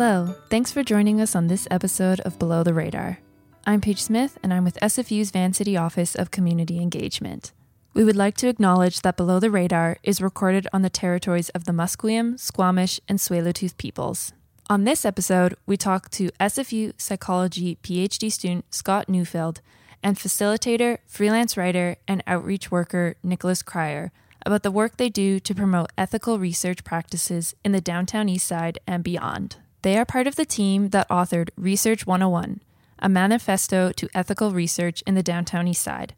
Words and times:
Hello, 0.00 0.36
thanks 0.48 0.70
for 0.70 0.84
joining 0.84 1.20
us 1.20 1.34
on 1.34 1.48
this 1.48 1.66
episode 1.72 2.20
of 2.20 2.38
Below 2.38 2.62
the 2.62 2.72
Radar. 2.72 3.18
I'm 3.66 3.80
Paige 3.80 4.00
Smith, 4.00 4.38
and 4.44 4.54
I'm 4.54 4.62
with 4.62 4.78
SFU's 4.78 5.32
Vancity 5.32 5.76
Office 5.76 6.14
of 6.14 6.30
Community 6.30 6.78
Engagement. 6.78 7.50
We 7.94 8.04
would 8.04 8.14
like 8.14 8.36
to 8.36 8.46
acknowledge 8.46 9.00
that 9.00 9.16
Below 9.16 9.40
the 9.40 9.50
Radar 9.50 9.96
is 10.04 10.22
recorded 10.22 10.68
on 10.72 10.82
the 10.82 10.88
territories 10.88 11.48
of 11.48 11.64
the 11.64 11.72
Musqueam, 11.72 12.38
Squamish, 12.38 13.00
and 13.08 13.18
Tsleil-Waututh 13.18 13.76
peoples. 13.76 14.32
On 14.70 14.84
this 14.84 15.04
episode, 15.04 15.56
we 15.66 15.76
talk 15.76 16.10
to 16.10 16.30
SFU 16.38 16.92
psychology 16.96 17.76
PhD 17.82 18.30
student 18.30 18.72
Scott 18.72 19.08
Neufeld 19.08 19.60
and 20.00 20.16
facilitator, 20.16 20.98
freelance 21.08 21.56
writer, 21.56 21.96
and 22.06 22.22
outreach 22.24 22.70
worker 22.70 23.16
Nicholas 23.24 23.64
Cryer 23.64 24.12
about 24.46 24.62
the 24.62 24.70
work 24.70 24.96
they 24.96 25.08
do 25.08 25.40
to 25.40 25.54
promote 25.56 25.90
ethical 25.98 26.38
research 26.38 26.84
practices 26.84 27.56
in 27.64 27.72
the 27.72 27.80
downtown 27.80 28.28
east 28.28 28.46
side 28.46 28.78
and 28.86 29.02
beyond. 29.02 29.56
They 29.82 29.96
are 29.96 30.04
part 30.04 30.26
of 30.26 30.36
the 30.36 30.44
team 30.44 30.88
that 30.88 31.08
authored 31.08 31.50
Research 31.56 32.06
101, 32.06 32.60
a 32.98 33.08
manifesto 33.08 33.92
to 33.92 34.08
ethical 34.12 34.50
research 34.50 35.02
in 35.06 35.14
the 35.14 35.22
downtown 35.22 35.68
east 35.68 35.82
side. 35.82 36.14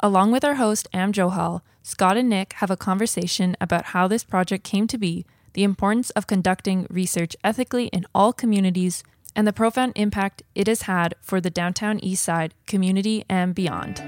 Along 0.00 0.32
with 0.32 0.44
our 0.44 0.56
host, 0.56 0.88
Am 0.92 1.12
Johal, 1.12 1.60
Scott 1.82 2.16
and 2.16 2.28
Nick 2.28 2.54
have 2.54 2.70
a 2.70 2.76
conversation 2.76 3.56
about 3.60 3.86
how 3.86 4.08
this 4.08 4.24
project 4.24 4.64
came 4.64 4.88
to 4.88 4.98
be, 4.98 5.24
the 5.52 5.62
importance 5.62 6.10
of 6.10 6.26
conducting 6.26 6.86
research 6.90 7.36
ethically 7.44 7.86
in 7.86 8.06
all 8.12 8.32
communities, 8.32 9.04
and 9.36 9.46
the 9.46 9.52
profound 9.52 9.92
impact 9.94 10.42
it 10.54 10.66
has 10.66 10.82
had 10.82 11.14
for 11.20 11.40
the 11.40 11.50
downtown 11.50 12.00
east 12.00 12.24
side 12.24 12.54
community 12.66 13.24
and 13.28 13.54
beyond. 13.54 14.02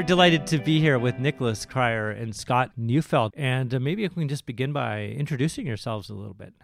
We're 0.00 0.06
delighted 0.06 0.46
to 0.46 0.58
be 0.58 0.80
here 0.80 0.98
with 0.98 1.18
Nicholas 1.18 1.66
Cryer 1.66 2.10
and 2.10 2.34
Scott 2.34 2.70
Neufeld. 2.74 3.34
And 3.36 3.74
uh, 3.74 3.78
maybe 3.78 4.04
if 4.04 4.16
we 4.16 4.22
can 4.22 4.30
just 4.30 4.46
begin 4.46 4.72
by 4.72 5.02
introducing 5.02 5.66
yourselves 5.66 6.08
a 6.08 6.14
little 6.14 6.32
bit. 6.32 6.54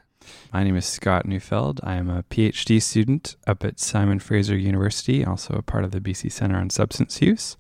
My 0.55 0.64
name 0.64 0.74
is 0.74 0.86
Scott 0.86 1.27
Neufeld. 1.27 1.78
I 1.84 1.97
am 1.97 2.08
a 2.08 2.22
PhD 2.22 2.80
student 2.80 3.36
up 3.47 3.62
at 3.62 3.78
Simon 3.78 4.20
Fraser 4.20 4.56
University, 4.56 5.22
also 5.22 5.52
a 5.52 5.60
part 5.60 5.84
of 5.84 5.91
the 5.91 6.00
BC 6.00 6.33
Center 6.33 6.56
on 6.56 6.70
Substance 6.70 7.20
Use. 7.20 7.58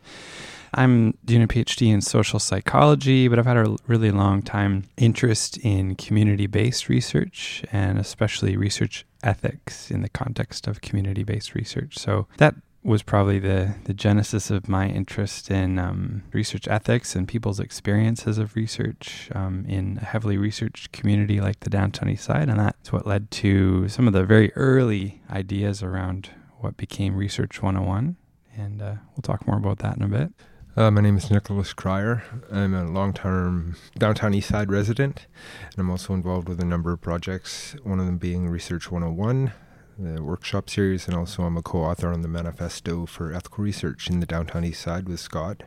I'm 0.72 1.12
doing 1.26 1.42
a 1.42 1.46
PhD 1.46 1.92
in 1.92 2.00
social 2.00 2.38
psychology, 2.38 3.28
but 3.28 3.38
I've 3.38 3.44
had 3.44 3.58
a 3.58 3.76
really 3.86 4.10
long 4.10 4.40
time 4.40 4.84
interest 4.96 5.58
in 5.58 5.94
community 5.94 6.46
based 6.46 6.88
research 6.88 7.62
and 7.70 7.98
especially 7.98 8.56
research 8.56 9.04
ethics 9.22 9.90
in 9.90 10.00
the 10.00 10.08
context 10.08 10.66
of 10.66 10.80
community 10.80 11.22
based 11.22 11.54
research. 11.54 11.98
So 11.98 12.28
that 12.38 12.54
was 12.86 13.02
probably 13.02 13.40
the, 13.40 13.74
the 13.84 13.92
genesis 13.92 14.48
of 14.48 14.68
my 14.68 14.88
interest 14.88 15.50
in 15.50 15.76
um, 15.76 16.22
research 16.32 16.68
ethics 16.68 17.16
and 17.16 17.26
people's 17.26 17.58
experiences 17.58 18.38
of 18.38 18.54
research 18.54 19.28
um, 19.34 19.64
in 19.68 19.98
a 20.00 20.04
heavily 20.04 20.38
researched 20.38 20.92
community 20.92 21.40
like 21.40 21.58
the 21.60 21.70
downtown 21.70 22.08
east 22.08 22.24
side. 22.24 22.48
And 22.48 22.60
that's 22.60 22.92
what 22.92 23.04
led 23.04 23.30
to 23.32 23.88
some 23.88 24.06
of 24.06 24.12
the 24.12 24.24
very 24.24 24.52
early 24.54 25.20
ideas 25.28 25.82
around 25.82 26.30
what 26.58 26.76
became 26.76 27.16
Research 27.16 27.60
101. 27.60 28.16
And 28.56 28.80
uh, 28.80 28.94
we'll 29.10 29.22
talk 29.22 29.46
more 29.48 29.58
about 29.58 29.78
that 29.80 29.96
in 29.96 30.02
a 30.02 30.08
bit. 30.08 30.32
Uh, 30.76 30.90
my 30.90 31.00
name 31.00 31.16
is 31.16 31.30
Nicholas 31.30 31.72
Cryer. 31.72 32.22
I'm 32.52 32.74
a 32.74 32.84
long 32.84 33.14
term 33.14 33.76
downtown 33.98 34.34
east 34.34 34.50
side 34.50 34.70
resident, 34.70 35.26
and 35.70 35.78
I'm 35.78 35.90
also 35.90 36.12
involved 36.12 36.50
with 36.50 36.60
a 36.60 36.66
number 36.66 36.92
of 36.92 37.00
projects, 37.00 37.74
one 37.82 37.98
of 37.98 38.04
them 38.04 38.18
being 38.18 38.46
Research 38.48 38.90
101, 38.90 39.52
the 39.98 40.22
workshop 40.22 40.68
series, 40.68 41.06
and 41.06 41.16
also 41.16 41.42
I'm 41.44 41.56
a 41.56 41.62
co-author 41.62 42.12
on 42.12 42.22
the 42.22 42.28
manifesto 42.28 43.06
for 43.06 43.32
ethical 43.32 43.64
research 43.64 44.08
in 44.10 44.20
the 44.20 44.26
downtown 44.26 44.64
east 44.64 44.82
side 44.82 45.08
with 45.08 45.20
Scott, 45.20 45.62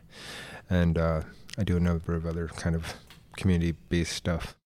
and 0.68 0.96
uh, 0.96 1.22
I 1.58 1.64
do 1.64 1.76
a 1.76 1.80
number 1.80 2.14
of 2.14 2.26
other 2.26 2.48
kind 2.48 2.76
of 2.76 2.94
community-based 3.36 4.12
stuff. 4.12 4.56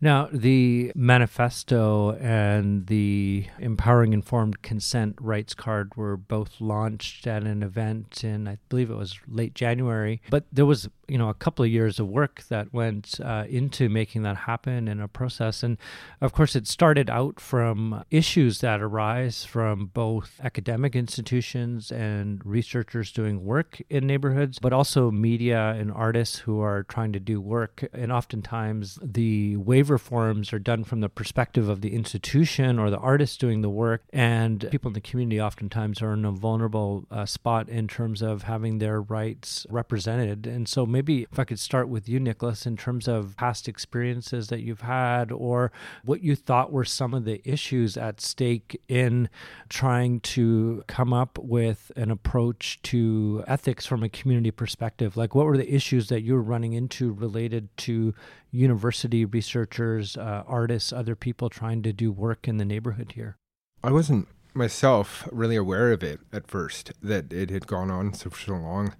Now, 0.00 0.28
the 0.30 0.92
manifesto 0.94 2.12
and 2.16 2.88
the 2.88 3.46
Empowering 3.58 4.12
Informed 4.12 4.60
Consent 4.60 5.16
rights 5.18 5.54
card 5.54 5.96
were 5.96 6.16
both 6.16 6.60
launched 6.60 7.26
at 7.26 7.44
an 7.44 7.62
event 7.62 8.22
in, 8.22 8.46
I 8.46 8.58
believe 8.68 8.90
it 8.90 8.96
was 8.96 9.18
late 9.26 9.54
January. 9.54 10.20
But 10.28 10.44
there 10.52 10.66
was, 10.66 10.90
you 11.08 11.18
know, 11.18 11.28
a 11.28 11.34
couple 11.34 11.64
of 11.64 11.70
years 11.70 11.98
of 11.98 12.08
work 12.08 12.42
that 12.48 12.72
went 12.72 13.20
uh, 13.22 13.44
into 13.48 13.88
making 13.88 14.22
that 14.22 14.36
happen 14.36 14.88
in 14.88 15.00
a 15.00 15.08
process. 15.08 15.62
And 15.62 15.78
of 16.20 16.32
course, 16.32 16.56
it 16.56 16.66
started 16.66 17.10
out 17.10 17.40
from 17.40 18.04
issues 18.10 18.60
that 18.60 18.80
arise 18.80 19.44
from 19.44 19.86
both 19.86 20.40
academic 20.42 20.96
institutions 20.96 21.90
and 21.90 22.44
researchers 22.44 23.12
doing 23.12 23.44
work 23.44 23.80
in 23.90 24.06
neighborhoods, 24.06 24.58
but 24.58 24.72
also 24.72 25.10
media 25.10 25.74
and 25.78 25.92
artists 25.92 26.38
who 26.38 26.60
are 26.60 26.84
trying 26.84 27.12
to 27.12 27.20
do 27.20 27.40
work. 27.40 27.84
And 27.92 28.12
oftentimes, 28.12 28.98
the 29.02 29.56
waiver 29.56 29.98
forms 29.98 30.52
are 30.52 30.58
done 30.58 30.84
from 30.84 31.00
the 31.00 31.08
perspective 31.08 31.68
of 31.68 31.80
the 31.80 31.94
institution 31.94 32.78
or 32.78 32.90
the 32.90 32.98
artist 32.98 33.40
doing 33.40 33.62
the 33.62 33.70
work, 33.70 34.02
and 34.12 34.68
people 34.70 34.88
in 34.88 34.94
the 34.94 35.00
community 35.00 35.40
oftentimes 35.40 36.02
are 36.02 36.12
in 36.12 36.24
a 36.24 36.32
vulnerable 36.32 37.06
uh, 37.10 37.26
spot 37.26 37.68
in 37.68 37.88
terms 37.88 38.22
of 38.22 38.42
having 38.44 38.78
their 38.78 39.00
rights 39.00 39.66
represented. 39.70 40.46
And 40.46 40.68
so, 40.68 40.86
maybe 40.94 41.26
if 41.30 41.40
I 41.40 41.44
could 41.44 41.58
start 41.58 41.88
with 41.88 42.08
you, 42.08 42.20
Nicholas, 42.20 42.66
in 42.66 42.76
terms 42.76 43.08
of 43.08 43.36
past 43.36 43.66
experiences 43.66 44.46
that 44.46 44.60
you've 44.60 44.82
had 44.82 45.32
or 45.32 45.72
what 46.04 46.22
you 46.22 46.36
thought 46.36 46.70
were 46.70 46.84
some 46.84 47.12
of 47.12 47.24
the 47.24 47.42
issues 47.44 47.96
at 47.96 48.20
stake 48.20 48.80
in 48.86 49.28
trying 49.68 50.20
to 50.20 50.84
come 50.86 51.12
up 51.12 51.36
with 51.36 51.90
an 51.96 52.12
approach 52.12 52.80
to 52.82 53.42
ethics 53.48 53.84
from 53.84 54.04
a 54.04 54.08
community 54.08 54.52
perspective. 54.52 55.16
Like, 55.16 55.34
what 55.34 55.46
were 55.46 55.56
the 55.56 55.74
issues 55.74 56.08
that 56.10 56.22
you 56.22 56.34
were 56.34 56.42
running 56.42 56.74
into 56.74 57.12
related 57.12 57.76
to 57.78 58.14
university 58.52 59.24
researchers, 59.24 60.16
uh, 60.16 60.44
artists, 60.46 60.92
other 60.92 61.16
people 61.16 61.50
trying 61.50 61.82
to 61.82 61.92
do 61.92 62.12
work 62.12 62.46
in 62.46 62.58
the 62.58 62.64
neighborhood 62.64 63.12
here? 63.16 63.36
I 63.82 63.90
wasn't 63.90 64.28
myself 64.54 65.28
really 65.32 65.56
aware 65.56 65.92
of 65.92 66.02
it 66.02 66.20
at 66.32 66.46
first, 66.46 66.92
that 67.02 67.32
it 67.32 67.50
had 67.50 67.66
gone 67.66 67.90
on 67.90 68.14
so 68.14 68.30
so 68.30 68.52
long 68.52 68.94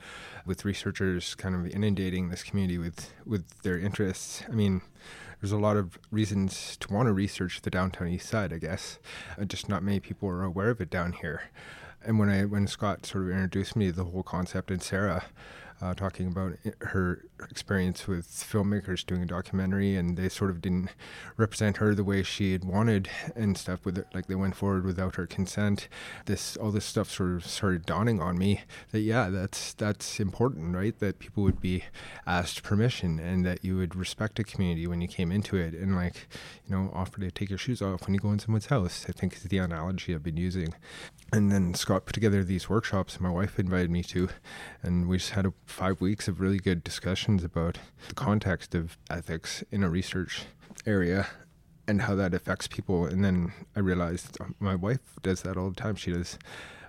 with 0.44 0.65
researchers 0.65 1.34
kind 1.34 1.54
of 1.54 1.66
inundating 1.66 2.28
this 2.28 2.42
community 2.42 2.78
with, 2.78 3.12
with 3.25 3.62
their 3.62 3.78
interests. 3.78 4.43
I 4.48 4.53
mean, 4.53 4.82
there's 5.41 5.53
a 5.53 5.59
lot 5.59 5.76
of 5.76 5.98
reasons 6.10 6.76
to 6.78 6.93
want 6.93 7.06
to 7.06 7.12
research 7.12 7.62
the 7.62 7.70
downtown 7.70 8.09
east 8.09 8.28
side, 8.28 8.53
I 8.53 8.59
guess. 8.59 8.98
Uh, 9.38 9.44
just 9.44 9.69
not 9.69 9.82
many 9.82 10.00
people 10.00 10.28
are 10.28 10.43
aware 10.43 10.70
of 10.70 10.81
it 10.81 10.91
down 10.91 11.12
here. 11.12 11.43
And 12.03 12.19
when 12.19 12.28
I 12.28 12.44
when 12.44 12.66
Scott 12.66 13.06
sort 13.06 13.25
of 13.25 13.31
introduced 13.31 13.76
me 13.76 13.87
to 13.87 13.93
the 13.93 14.04
whole 14.04 14.22
concept 14.22 14.70
and 14.70 14.82
Sarah, 14.82 15.25
uh, 15.81 15.95
talking 15.95 16.27
about 16.27 16.55
her 16.81 17.25
experience 17.51 18.07
with 18.07 18.27
filmmakers 18.29 19.05
doing 19.05 19.23
a 19.23 19.27
documentary, 19.27 19.97
and 19.97 20.17
they 20.17 20.29
sort 20.29 20.51
of 20.51 20.61
didn't 20.61 20.91
represent 21.37 21.79
her 21.79 21.95
the 21.95 22.05
way 22.05 22.23
she 22.23 22.53
had 22.53 22.65
wanted 22.65 23.09
and 23.35 23.59
stuff. 23.59 23.85
With 23.85 23.99
it, 23.99 24.07
like 24.15 24.27
they 24.27 24.35
went 24.35 24.57
forward 24.57 24.85
without 24.85 25.17
her 25.17 25.27
consent. 25.27 25.89
This 26.27 26.57
all 26.57 26.71
this 26.71 26.85
stuff 26.85 27.11
sort 27.11 27.33
of 27.33 27.47
started 27.47 27.87
dawning 27.87 28.21
on 28.21 28.39
me 28.39 28.62
that 28.93 29.01
yeah, 29.01 29.31
that's 29.31 29.75
that's 29.75 30.21
important, 30.21 30.75
right? 30.77 30.99
That 30.99 31.19
people 31.19 31.43
would 31.43 31.61
be 31.61 31.85
asked 32.27 32.62
permission 32.62 33.19
and 33.19 33.45
that 33.45 33.65
you 33.65 33.77
would 33.77 33.97
respect 33.97 34.39
a 34.39 34.45
community 34.45 34.87
when 34.87 35.01
you 35.01 35.09
came 35.09 35.33
into 35.33 35.56
it, 35.56 35.75
and 35.75 35.97
like 35.97 36.29
you 36.69 36.77
know, 36.77 36.91
offer 36.95 37.21
to 37.21 37.31
take 37.31 37.51
your 37.51 37.59
shoes 37.59 37.83
off 37.83 38.06
when 38.06 38.15
you 38.15 38.21
go 38.21 38.31
in 38.31 38.39
someone's 38.39 38.67
house. 38.67 39.06
I 39.09 39.12
think 39.12 39.35
is 39.35 39.43
the 39.43 39.59
analogy 39.59 40.15
I've 40.15 40.23
been 40.23 40.37
using. 40.37 40.75
And 41.33 41.51
then 41.51 41.75
Scott 41.75 42.06
put 42.06 42.12
together 42.12 42.45
these 42.45 42.69
workshops 42.69 43.19
my 43.21 43.31
wife 43.31 43.59
invited 43.59 43.91
me 43.91 44.03
to, 44.05 44.29
and 44.83 45.09
we 45.09 45.17
just 45.19 45.31
had 45.31 45.47
a 45.47 45.53
five 45.66 46.00
weeks 46.00 46.28
of 46.28 46.41
really 46.41 46.58
good 46.58 46.84
discussions 46.84 47.44
about 47.44 47.78
the 48.08 48.14
context 48.14 48.75
of 48.75 48.98
ethics 49.10 49.64
in 49.70 49.82
a 49.82 49.88
research 49.88 50.44
area 50.86 51.26
and 51.86 52.02
how 52.02 52.14
that 52.14 52.34
affects 52.34 52.66
people. 52.66 53.06
And 53.06 53.25
then 53.25 53.52
I 53.76 53.80
realized 53.80 54.41
uh, 54.41 54.47
my 54.58 54.75
wife 54.75 55.00
does 55.22 55.42
that 55.42 55.56
all 55.56 55.70
the 55.70 55.76
time. 55.76 55.97
She 55.97 56.12
does. 56.12 56.38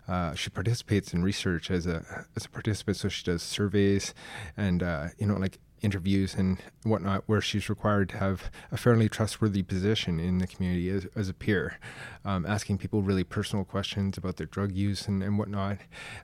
Uh, 0.07 0.35
she 0.35 0.51
participates 0.51 1.13
in 1.13 1.23
research 1.23 1.71
as 1.71 1.87
a 1.87 2.25
as 2.35 2.45
a 2.45 2.49
participant, 2.49 2.97
so 2.97 3.09
she 3.09 3.23
does 3.23 3.41
surveys 3.41 4.13
and 4.55 4.83
uh, 4.83 5.07
you 5.17 5.25
know 5.25 5.35
like 5.35 5.57
interviews 5.85 6.34
and 6.34 6.58
whatnot, 6.84 7.23
where 7.28 7.40
she's 7.40 7.70
required 7.70 8.09
to 8.09 8.17
have 8.17 8.52
a 8.72 8.78
fairly 8.78 9.08
trustworthy 9.08 9.64
position 9.64 10.20
in 10.20 10.40
the 10.40 10.47
community 10.47 10.90
as, 10.90 11.05
as 11.16 11.29
a 11.29 11.34
peer, 11.34 11.78
um, 12.26 12.46
asking 12.46 12.78
people 12.78 13.03
really 13.03 13.23
personal 13.23 13.64
questions 13.64 14.17
about 14.17 14.37
their 14.37 14.47
drug 14.47 14.72
use 14.73 15.08
and, 15.08 15.23
and 15.23 15.37
whatnot. 15.37 15.78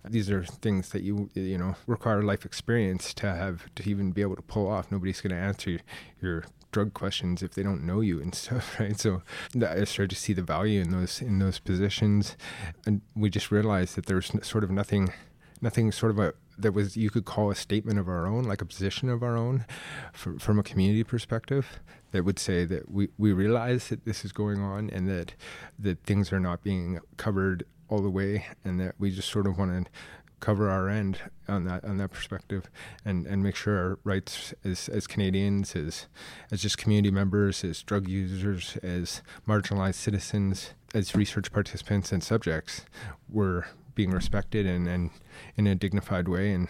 These 0.04 0.30
are 0.31 0.44
things 0.44 0.90
that 0.90 1.04
you 1.04 1.30
you 1.36 1.58
know 1.58 1.75
require 1.88 2.24
life 2.24 2.44
experience 2.44 3.13
to 3.16 3.28
have 3.28 3.74
to 3.75 3.90
even 3.90 4.12
be 4.12 4.22
able 4.22 4.36
to 4.36 4.42
pull 4.42 4.68
off. 4.68 4.92
Nobody's 4.92 5.22
going 5.22 5.36
to 5.36 5.42
answer 5.42 5.80
your 6.22 6.44
drug 6.72 6.94
questions 6.94 7.44
if 7.44 7.54
they 7.54 7.64
don't 7.64 7.84
know 7.84 8.02
you 8.02 8.22
and 8.22 8.34
stuff, 8.44 8.80
right? 8.80 9.00
So 9.00 9.22
I 9.56 9.84
started 9.84 10.10
to 10.10 10.16
see 10.16 10.34
the 10.34 10.42
value 10.42 10.81
in 10.81 10.92
those 10.92 11.22
in 11.22 11.40
those 11.40 11.60
positions, 11.60 12.36
and 12.86 13.02
we 13.16 13.30
just 13.30 13.52
realized 13.52 13.96
that 13.96 14.07
there's 14.07 14.31
sort 14.42 14.64
of 14.64 14.72
nothing, 14.72 15.14
nothing 15.62 15.92
sort 15.92 16.12
of 16.12 16.19
a 16.19 16.34
that 16.62 16.74
was 16.74 16.98
you 16.98 17.10
could 17.10 17.25
call 17.25 17.52
a 17.52 17.56
statement 17.56 18.00
of 18.00 18.08
our 18.08 18.25
own, 18.25 18.44
like 18.44 18.62
a 18.62 18.66
position 18.66 19.10
of 19.10 19.24
our 19.24 19.38
own, 19.38 19.66
for, 20.13 20.38
from 20.40 20.60
a 20.60 20.63
community 20.63 21.04
perspective, 21.04 21.80
that 22.12 22.25
would 22.25 22.40
say 22.40 22.66
that 22.66 22.92
we, 22.92 23.10
we 23.18 23.34
realize 23.34 23.88
that 23.90 24.06
this 24.06 24.24
is 24.25 24.31
going 24.31 24.62
on 24.62 24.90
and 24.90 25.08
that 25.10 25.34
that 25.80 26.04
things 26.04 26.31
are 26.31 26.40
not 26.40 26.63
being 26.63 27.00
covered 27.18 27.63
all 27.90 28.00
the 28.00 28.10
way, 28.10 28.46
and 28.63 28.80
that 28.80 28.96
we 29.00 29.12
just 29.12 29.30
sort 29.30 29.48
of 29.48 29.58
want 29.58 29.86
to 29.86 29.92
cover 30.42 30.69
our 30.69 30.90
end 30.90 31.19
on 31.48 31.66
that 31.66 31.86
on 31.86 31.98
that 31.98 32.10
perspective 32.10 32.69
and 33.06 33.28
and 33.28 33.44
make 33.44 33.56
sure 33.56 33.78
our 33.78 34.00
rights 34.04 34.54
as 34.66 34.90
as 34.90 35.07
Canadians 35.07 35.75
as 35.75 36.07
as 36.52 36.62
just 36.62 36.78
community 36.78 37.12
members 37.12 37.64
as 37.64 37.84
drug 37.84 38.10
users 38.10 38.75
as 38.78 39.22
marginalized 39.48 39.96
citizens 39.96 40.74
as 40.94 41.16
research 41.16 41.52
participants 41.52 42.12
and 42.12 42.24
subjects 42.24 42.86
were 43.30 43.66
being 43.96 44.12
respected 44.12 44.66
and 44.66 44.88
and 44.88 45.12
in 45.56 45.68
a 45.68 45.76
dignified 45.76 46.28
way 46.28 46.52
and 46.52 46.68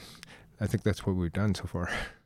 I 0.60 0.68
think 0.68 0.84
that's 0.84 1.06
what 1.06 1.16
we've 1.16 1.34
done 1.34 1.56
so 1.56 1.64
far. 1.66 1.90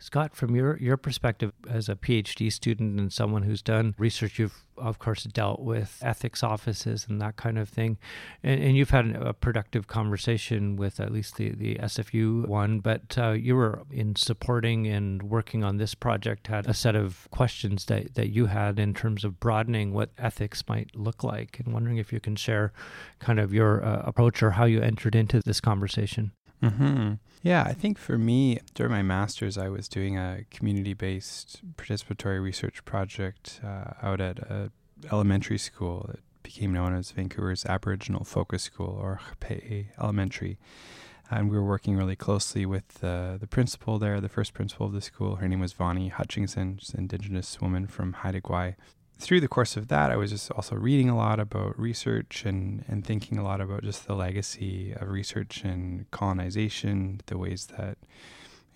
Scott, 0.00 0.36
from 0.36 0.54
your, 0.54 0.76
your 0.78 0.96
perspective 0.96 1.52
as 1.68 1.88
a 1.88 1.96
PhD 1.96 2.52
student 2.52 3.00
and 3.00 3.12
someone 3.12 3.42
who's 3.42 3.62
done 3.62 3.94
research, 3.98 4.38
you've 4.38 4.64
of 4.76 5.00
course 5.00 5.24
dealt 5.24 5.58
with 5.58 5.98
ethics 6.02 6.44
offices 6.44 7.06
and 7.08 7.20
that 7.20 7.36
kind 7.36 7.58
of 7.58 7.68
thing. 7.68 7.98
And, 8.44 8.62
and 8.62 8.76
you've 8.76 8.90
had 8.90 9.16
a 9.16 9.32
productive 9.32 9.88
conversation 9.88 10.76
with 10.76 11.00
at 11.00 11.12
least 11.12 11.36
the, 11.36 11.50
the 11.50 11.74
SFU 11.76 12.46
one, 12.46 12.78
but 12.78 13.18
uh, 13.18 13.32
you 13.32 13.56
were 13.56 13.82
in 13.90 14.14
supporting 14.14 14.86
and 14.86 15.22
working 15.24 15.64
on 15.64 15.78
this 15.78 15.96
project, 15.96 16.46
had 16.46 16.68
a 16.68 16.74
set 16.74 16.94
of 16.94 17.26
questions 17.32 17.86
that, 17.86 18.14
that 18.14 18.30
you 18.30 18.46
had 18.46 18.78
in 18.78 18.94
terms 18.94 19.24
of 19.24 19.40
broadening 19.40 19.92
what 19.92 20.10
ethics 20.16 20.62
might 20.68 20.94
look 20.94 21.24
like. 21.24 21.58
And 21.58 21.74
wondering 21.74 21.96
if 21.96 22.12
you 22.12 22.20
can 22.20 22.36
share 22.36 22.72
kind 23.18 23.40
of 23.40 23.52
your 23.52 23.84
uh, 23.84 24.02
approach 24.04 24.42
or 24.44 24.52
how 24.52 24.64
you 24.64 24.80
entered 24.80 25.16
into 25.16 25.40
this 25.40 25.60
conversation. 25.60 26.32
Mm-hmm. 26.62 27.14
Yeah, 27.42 27.62
I 27.62 27.72
think 27.72 27.98
for 27.98 28.18
me, 28.18 28.60
during 28.74 28.92
my 28.92 29.02
master's, 29.02 29.56
I 29.56 29.68
was 29.68 29.88
doing 29.88 30.18
a 30.18 30.44
community 30.50 30.94
based 30.94 31.60
participatory 31.76 32.42
research 32.42 32.84
project 32.84 33.60
uh, 33.64 33.92
out 34.02 34.20
at 34.20 34.38
a 34.38 34.70
elementary 35.12 35.58
school 35.58 36.06
that 36.08 36.20
became 36.42 36.72
known 36.72 36.94
as 36.94 37.12
Vancouver's 37.12 37.64
Aboriginal 37.66 38.24
Focus 38.24 38.62
School, 38.64 38.98
or 39.00 39.20
Xpey' 39.40 39.86
Elementary. 40.00 40.58
And 41.30 41.50
we 41.50 41.56
were 41.56 41.64
working 41.64 41.94
really 41.96 42.16
closely 42.16 42.64
with 42.64 43.04
uh, 43.04 43.36
the 43.36 43.46
principal 43.46 43.98
there, 43.98 44.18
the 44.20 44.30
first 44.30 44.54
principal 44.54 44.86
of 44.86 44.92
the 44.92 45.02
school. 45.02 45.36
Her 45.36 45.46
name 45.46 45.60
was 45.60 45.74
Vonnie 45.74 46.08
Hutchinson, 46.08 46.78
she's 46.80 46.94
an 46.94 47.00
Indigenous 47.00 47.60
woman 47.60 47.86
from 47.86 48.14
Haida 48.14 48.40
Gwaii 48.40 48.76
through 49.18 49.40
the 49.40 49.48
course 49.48 49.76
of 49.76 49.88
that, 49.88 50.10
I 50.10 50.16
was 50.16 50.30
just 50.30 50.50
also 50.52 50.76
reading 50.76 51.08
a 51.08 51.16
lot 51.16 51.40
about 51.40 51.78
research 51.78 52.44
and, 52.44 52.84
and 52.86 53.04
thinking 53.04 53.36
a 53.36 53.42
lot 53.42 53.60
about 53.60 53.82
just 53.82 54.06
the 54.06 54.14
legacy 54.14 54.92
of 54.92 55.08
research 55.08 55.64
and 55.64 56.08
colonization, 56.10 57.20
the 57.26 57.36
ways 57.36 57.66
that 57.76 57.98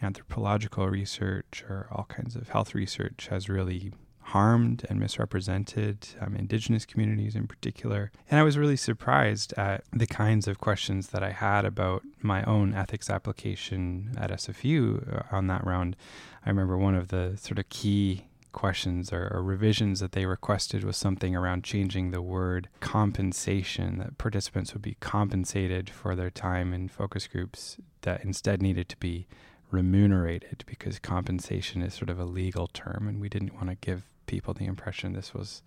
anthropological 0.02 0.88
research 0.88 1.64
or 1.68 1.86
all 1.92 2.04
kinds 2.04 2.34
of 2.34 2.48
health 2.48 2.74
research 2.74 3.28
has 3.30 3.48
really 3.48 3.92
harmed 4.26 4.84
and 4.88 4.98
misrepresented 4.98 6.08
um, 6.20 6.34
indigenous 6.34 6.86
communities 6.86 7.36
in 7.36 7.46
particular. 7.46 8.10
And 8.30 8.40
I 8.40 8.42
was 8.42 8.56
really 8.56 8.76
surprised 8.76 9.52
at 9.54 9.84
the 9.92 10.06
kinds 10.06 10.48
of 10.48 10.58
questions 10.58 11.08
that 11.08 11.22
I 11.22 11.30
had 11.30 11.64
about 11.64 12.02
my 12.20 12.42
own 12.44 12.74
ethics 12.74 13.10
application 13.10 14.14
at 14.16 14.30
SFU 14.30 15.16
uh, 15.16 15.36
on 15.36 15.48
that 15.48 15.64
round. 15.64 15.96
I 16.44 16.50
remember 16.50 16.78
one 16.78 16.94
of 16.94 17.08
the 17.08 17.36
sort 17.36 17.58
of 17.58 17.68
key 17.68 18.24
questions 18.52 19.12
or, 19.12 19.30
or, 19.32 19.42
revisions 19.42 20.00
that 20.00 20.12
they 20.12 20.26
requested 20.26 20.84
was 20.84 20.96
something 20.96 21.34
around 21.34 21.64
changing 21.64 22.10
the 22.10 22.22
word 22.22 22.68
compensation, 22.80 23.98
that 23.98 24.18
participants 24.18 24.72
would 24.72 24.82
be 24.82 24.96
compensated 25.00 25.90
for 25.90 26.14
their 26.14 26.30
time 26.30 26.72
in 26.72 26.88
focus 26.88 27.26
groups 27.26 27.78
that 28.02 28.24
instead 28.24 28.62
needed 28.62 28.88
to 28.88 28.96
be 28.98 29.26
remunerated 29.70 30.64
because 30.66 30.98
compensation 30.98 31.82
is 31.82 31.94
sort 31.94 32.10
of 32.10 32.20
a 32.20 32.24
legal 32.24 32.66
term 32.68 33.08
and 33.08 33.20
we 33.20 33.28
didn't 33.28 33.54
want 33.54 33.68
to 33.68 33.74
give 33.76 34.04
people 34.26 34.54
the 34.54 34.66
impression 34.66 35.12
this 35.12 35.34
was 35.34 35.62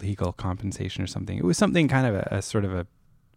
legal 0.00 0.32
compensation 0.32 1.02
or 1.02 1.06
something. 1.06 1.36
It 1.36 1.44
was 1.44 1.58
something 1.58 1.88
kind 1.88 2.06
of 2.06 2.14
a, 2.14 2.28
a 2.30 2.42
sort 2.42 2.64
of 2.64 2.72
a 2.72 2.86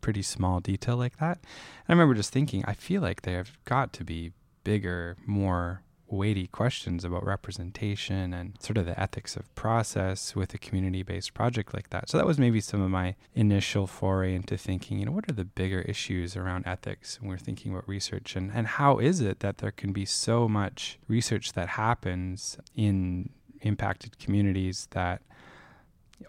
pretty 0.02 0.22
small 0.22 0.60
detail 0.60 0.98
like 0.98 1.18
that. 1.18 1.38
And 1.38 1.90
I 1.90 1.94
remember 1.94 2.16
just 2.16 2.32
thinking, 2.32 2.64
I 2.66 2.74
feel 2.74 3.02
like 3.02 3.22
they 3.22 3.34
have 3.34 3.52
got 3.66 3.94
to 3.94 4.04
be 4.04 4.32
bigger, 4.64 5.18
more 5.26 5.82
weighty 6.12 6.48
questions 6.48 7.06
about 7.06 7.26
representation 7.26 8.34
and 8.34 8.62
sort 8.62 8.78
of 8.78 8.86
the 8.86 9.00
ethics 9.00 9.36
of 9.36 9.54
process 9.56 10.36
with 10.36 10.54
a 10.54 10.58
community 10.58 11.04
based 11.04 11.34
project 11.34 11.74
like 11.74 11.90
that. 11.90 12.10
So 12.10 12.18
that 12.18 12.28
was 12.28 12.38
maybe 12.38 12.60
some 12.62 12.82
of 12.82 12.90
my 12.90 13.16
initial 13.34 13.88
foray 13.88 14.36
into 14.36 14.58
thinking, 14.58 15.00
you 15.00 15.06
know, 15.06 15.12
what 15.12 15.30
are 15.30 15.34
the 15.34 15.46
bigger 15.46 15.82
issues 15.82 16.36
around 16.36 16.68
ethics 16.68 17.20
when 17.22 17.30
we're 17.30 17.38
thinking 17.38 17.72
about 17.72 17.88
research 17.88 18.36
and, 18.36 18.52
and 18.54 18.68
how 18.68 19.00
is 19.00 19.22
it 19.22 19.40
that 19.40 19.60
there 19.60 19.72
can 19.72 19.94
be 19.94 20.06
so 20.06 20.48
much 20.48 21.00
research 21.08 21.54
that 21.54 21.70
happens 21.70 22.58
in 22.76 23.30
impacted 23.62 24.20
communities 24.20 24.88
that 24.92 25.22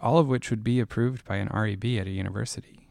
all 0.00 0.18
of 0.18 0.28
which 0.28 0.50
would 0.50 0.64
be 0.64 0.80
approved 0.80 1.24
by 1.24 1.36
an 1.36 1.48
REB 1.48 1.84
at 1.98 2.06
a 2.06 2.10
university? 2.10 2.81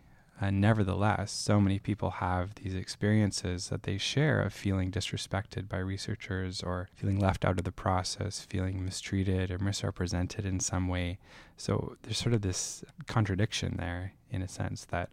And 0.44 0.60
nevertheless, 0.60 1.32
so 1.32 1.62
many 1.62 1.78
people 1.78 2.10
have 2.10 2.56
these 2.56 2.74
experiences 2.74 3.70
that 3.70 3.84
they 3.84 4.00
share 4.00 4.42
of 4.42 4.52
feeling 4.52 4.90
disrespected 4.90 5.70
by 5.70 5.78
researchers 5.78 6.64
or 6.64 6.90
feeling 6.96 7.20
left 7.20 7.46
out 7.46 7.60
of 7.60 7.64
the 7.64 7.72
process, 7.72 8.40
feeling 8.40 8.84
mistreated 8.84 9.52
or 9.52 9.60
misrepresented 9.60 10.44
in 10.44 10.60
some 10.60 10.88
way. 10.88 11.20
So 11.58 11.96
there's 12.02 12.18
sort 12.18 12.34
of 12.34 12.42
this 12.42 12.84
contradiction 13.06 13.78
there, 13.78 14.14
in 14.32 14.42
a 14.42 14.48
sense, 14.48 14.84
that 14.86 15.12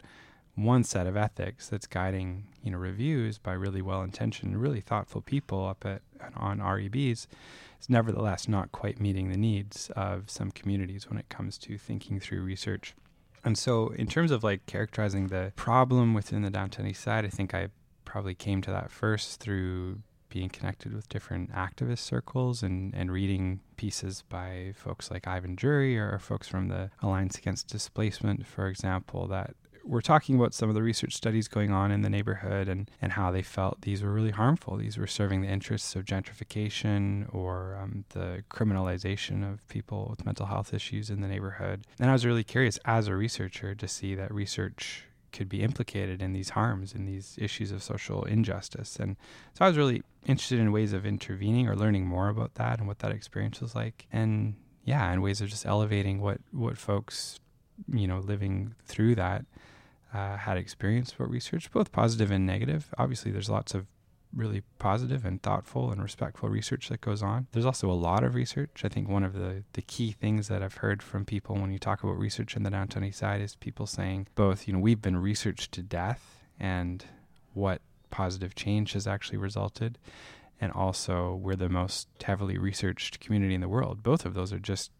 one 0.54 0.82
set 0.82 1.06
of 1.06 1.16
ethics 1.16 1.68
that's 1.68 1.86
guiding 1.86 2.46
you 2.62 2.70
know 2.70 2.78
reviews 2.78 3.36
by 3.36 3.52
really 3.52 3.82
well-intentioned, 3.82 4.60
really 4.60 4.80
thoughtful 4.80 5.20
people 5.20 5.66
up 5.66 5.84
at 5.84 6.00
on 6.36 6.58
REBs 6.58 7.26
is 7.80 7.88
nevertheless 7.88 8.48
not 8.48 8.72
quite 8.72 8.98
meeting 8.98 9.28
the 9.28 9.36
needs 9.36 9.90
of 9.94 10.30
some 10.30 10.50
communities 10.50 11.08
when 11.08 11.18
it 11.18 11.28
comes 11.28 11.58
to 11.58 11.76
thinking 11.76 12.18
through 12.18 12.40
research. 12.40 12.94
And 13.44 13.56
so, 13.56 13.88
in 13.88 14.06
terms 14.06 14.30
of 14.30 14.42
like 14.42 14.66
characterizing 14.66 15.28
the 15.28 15.52
problem 15.56 16.14
within 16.14 16.42
the 16.42 16.50
downtown 16.50 16.86
east 16.86 17.02
side, 17.02 17.24
I 17.24 17.28
think 17.28 17.54
I 17.54 17.68
probably 18.04 18.34
came 18.34 18.62
to 18.62 18.70
that 18.70 18.90
first 18.90 19.40
through 19.40 20.00
being 20.28 20.48
connected 20.48 20.92
with 20.92 21.08
different 21.08 21.50
activist 21.52 21.98
circles 21.98 22.62
and, 22.62 22.94
and 22.94 23.10
reading 23.10 23.60
pieces 23.76 24.24
by 24.28 24.72
folks 24.76 25.10
like 25.10 25.26
Ivan 25.26 25.54
Drury 25.54 25.98
or 25.98 26.18
folks 26.18 26.48
from 26.48 26.68
the 26.68 26.90
Alliance 27.00 27.38
Against 27.38 27.68
Displacement, 27.68 28.46
for 28.46 28.66
example, 28.66 29.26
that 29.28 29.54
we're 29.84 30.00
talking 30.00 30.36
about 30.36 30.54
some 30.54 30.68
of 30.68 30.74
the 30.74 30.82
research 30.82 31.14
studies 31.14 31.48
going 31.48 31.70
on 31.70 31.90
in 31.90 32.02
the 32.02 32.10
neighborhood 32.10 32.68
and, 32.68 32.90
and 33.00 33.12
how 33.12 33.30
they 33.30 33.42
felt 33.42 33.82
these 33.82 34.02
were 34.02 34.12
really 34.12 34.30
harmful. 34.30 34.76
These 34.76 34.98
were 34.98 35.06
serving 35.06 35.42
the 35.42 35.48
interests 35.48 35.96
of 35.96 36.04
gentrification 36.04 37.32
or 37.34 37.78
um, 37.80 38.04
the 38.10 38.44
criminalization 38.50 39.50
of 39.50 39.66
people 39.68 40.08
with 40.10 40.26
mental 40.26 40.46
health 40.46 40.74
issues 40.74 41.10
in 41.10 41.20
the 41.20 41.28
neighborhood. 41.28 41.86
And 41.98 42.10
I 42.10 42.12
was 42.12 42.26
really 42.26 42.44
curious 42.44 42.78
as 42.84 43.08
a 43.08 43.16
researcher 43.16 43.74
to 43.74 43.88
see 43.88 44.14
that 44.14 44.32
research 44.32 45.04
could 45.32 45.48
be 45.48 45.62
implicated 45.62 46.22
in 46.22 46.32
these 46.32 46.50
harms, 46.50 46.92
in 46.92 47.04
these 47.04 47.36
issues 47.40 47.70
of 47.70 47.82
social 47.82 48.24
injustice. 48.24 48.96
And 48.96 49.16
so 49.54 49.64
I 49.64 49.68
was 49.68 49.76
really 49.76 50.02
interested 50.26 50.58
in 50.58 50.72
ways 50.72 50.92
of 50.92 51.06
intervening 51.06 51.68
or 51.68 51.76
learning 51.76 52.06
more 52.06 52.28
about 52.28 52.54
that 52.54 52.78
and 52.78 52.88
what 52.88 53.00
that 53.00 53.12
experience 53.12 53.60
was 53.60 53.74
like. 53.74 54.06
And 54.12 54.54
yeah, 54.84 55.10
and 55.10 55.22
ways 55.22 55.40
of 55.40 55.48
just 55.48 55.66
elevating 55.66 56.20
what, 56.20 56.40
what 56.50 56.78
folks, 56.78 57.38
you 57.92 58.06
know, 58.06 58.18
living 58.18 58.74
through 58.84 59.14
that 59.16 59.44
uh, 60.12 60.36
had 60.36 60.56
experience 60.56 61.12
about 61.12 61.30
research, 61.30 61.70
both 61.70 61.92
positive 61.92 62.30
and 62.30 62.46
negative. 62.46 62.92
Obviously, 62.98 63.30
there's 63.30 63.50
lots 63.50 63.74
of 63.74 63.86
really 64.34 64.62
positive 64.78 65.24
and 65.24 65.42
thoughtful 65.42 65.90
and 65.90 66.02
respectful 66.02 66.48
research 66.48 66.88
that 66.88 67.00
goes 67.00 67.22
on. 67.22 67.46
There's 67.52 67.64
also 67.64 67.90
a 67.90 67.92
lot 67.92 68.22
of 68.22 68.34
research. 68.34 68.82
I 68.84 68.88
think 68.88 69.08
one 69.08 69.24
of 69.24 69.32
the, 69.32 69.64
the 69.72 69.82
key 69.82 70.12
things 70.12 70.48
that 70.48 70.62
I've 70.62 70.76
heard 70.76 71.02
from 71.02 71.24
people 71.24 71.56
when 71.56 71.72
you 71.72 71.78
talk 71.78 72.02
about 72.02 72.18
research 72.18 72.54
in 72.54 72.62
the 72.62 72.70
downtown 72.70 73.04
east 73.04 73.20
side 73.20 73.40
is 73.40 73.56
people 73.56 73.86
saying 73.86 74.28
both, 74.34 74.66
you 74.66 74.74
know, 74.74 74.80
we've 74.80 75.00
been 75.00 75.16
researched 75.16 75.72
to 75.72 75.82
death 75.82 76.44
and 76.60 77.06
what 77.54 77.80
positive 78.10 78.54
change 78.54 78.92
has 78.92 79.06
actually 79.06 79.38
resulted. 79.38 79.98
And 80.60 80.72
also, 80.72 81.34
we're 81.34 81.56
the 81.56 81.68
most 81.68 82.08
heavily 82.22 82.58
researched 82.58 83.20
community 83.20 83.54
in 83.54 83.60
the 83.60 83.68
world. 83.68 84.02
Both 84.02 84.26
of 84.26 84.34
those 84.34 84.52
are 84.52 84.58
just, 84.58 84.90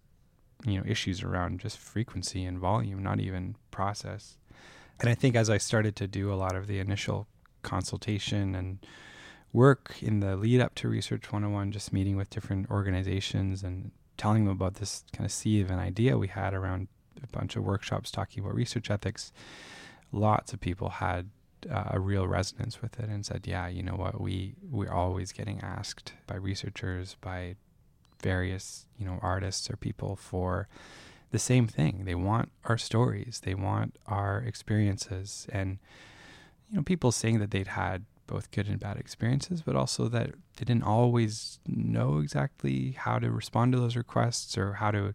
you 0.65 0.79
know, 0.79 0.85
issues 0.87 1.23
around 1.23 1.61
just 1.61 1.79
frequency 1.79 2.45
and 2.45 2.59
volume, 2.59 3.03
not 3.03 3.21
even 3.21 3.57
process. 3.71 4.37
And 5.01 5.09
I 5.09 5.15
think 5.15 5.37
as 5.37 5.49
I 5.49 5.59
started 5.59 5.95
to 5.97 6.09
do 6.09 6.33
a 6.33 6.35
lot 6.35 6.57
of 6.57 6.67
the 6.67 6.81
initial 6.81 7.29
consultation 7.63 8.55
and 8.55 8.79
work 9.53 9.97
in 10.03 10.21
the 10.21 10.37
lead 10.37 10.61
up 10.61 10.75
to 10.77 10.89
Research 10.89 11.33
101, 11.33 11.73
just 11.73 11.93
meeting 11.93 12.17
with 12.17 12.31
different 12.31 12.71
organizations 12.71 13.63
and 13.63 13.93
telling 14.17 14.45
them 14.45 14.53
about 14.53 14.75
this 14.75 15.05
kind 15.13 15.25
of 15.25 15.33
seed 15.33 15.65
of 15.65 15.71
an 15.71 15.79
idea 15.79 16.19
we 16.19 16.29
had 16.29 16.53
around 16.53 16.89
a 17.23 17.27
bunch 17.29 17.57
of 17.57 17.65
workshops 17.65 18.11
talking 18.11 18.43
about 18.43 18.55
research 18.55 18.91
ethics, 18.91 19.33
lots 20.13 20.53
of 20.53 20.61
people 20.61 20.89
had 20.89 21.31
uh, 21.71 21.85
a 21.91 22.01
real 22.01 22.27
resonance 22.27 22.81
with 22.83 23.01
it 23.01 23.09
and 23.09 23.27
said, 23.27 23.47
"Yeah, 23.47 23.67
you 23.67 23.83
know 23.83 23.97
what? 23.97 24.21
We 24.21 24.55
we're 24.71 24.93
always 24.93 25.33
getting 25.33 25.61
asked 25.61 26.13
by 26.27 26.37
researchers, 26.37 27.17
by 27.21 27.57
various 28.21 28.87
you 28.99 29.07
know 29.07 29.19
artists 29.23 29.71
or 29.71 29.77
people 29.77 30.17
for 30.17 30.69
the 31.31 31.39
same 31.39 31.67
thing. 31.67 32.05
They 32.05 32.15
want 32.15 32.51
our 32.65 32.79
stories, 32.79 33.41
they 33.45 33.55
want 33.55 33.99
our 34.07 34.39
experiences, 34.39 35.47
and 35.53 35.79
you 36.71 36.77
know, 36.77 36.83
people 36.83 37.13
saying 37.13 37.39
that 37.41 37.51
they'd 37.51 37.69
had 37.69 38.05
both 38.27 38.51
good 38.51 38.69
and 38.69 38.79
bad 38.79 38.99
experiences, 38.99 39.63
but 39.63 39.75
also 39.75 40.07
that 40.09 40.31
they 40.57 40.65
didn't 40.65 40.83
always 40.85 41.59
know 41.67 42.19
exactly 42.19 42.93
how 42.93 43.19
to 43.19 43.31
respond 43.31 43.73
to 43.73 43.81
those 43.81 43.97
requests 43.97 44.57
or 44.57 44.75
how 44.75 44.91
to 44.91 45.15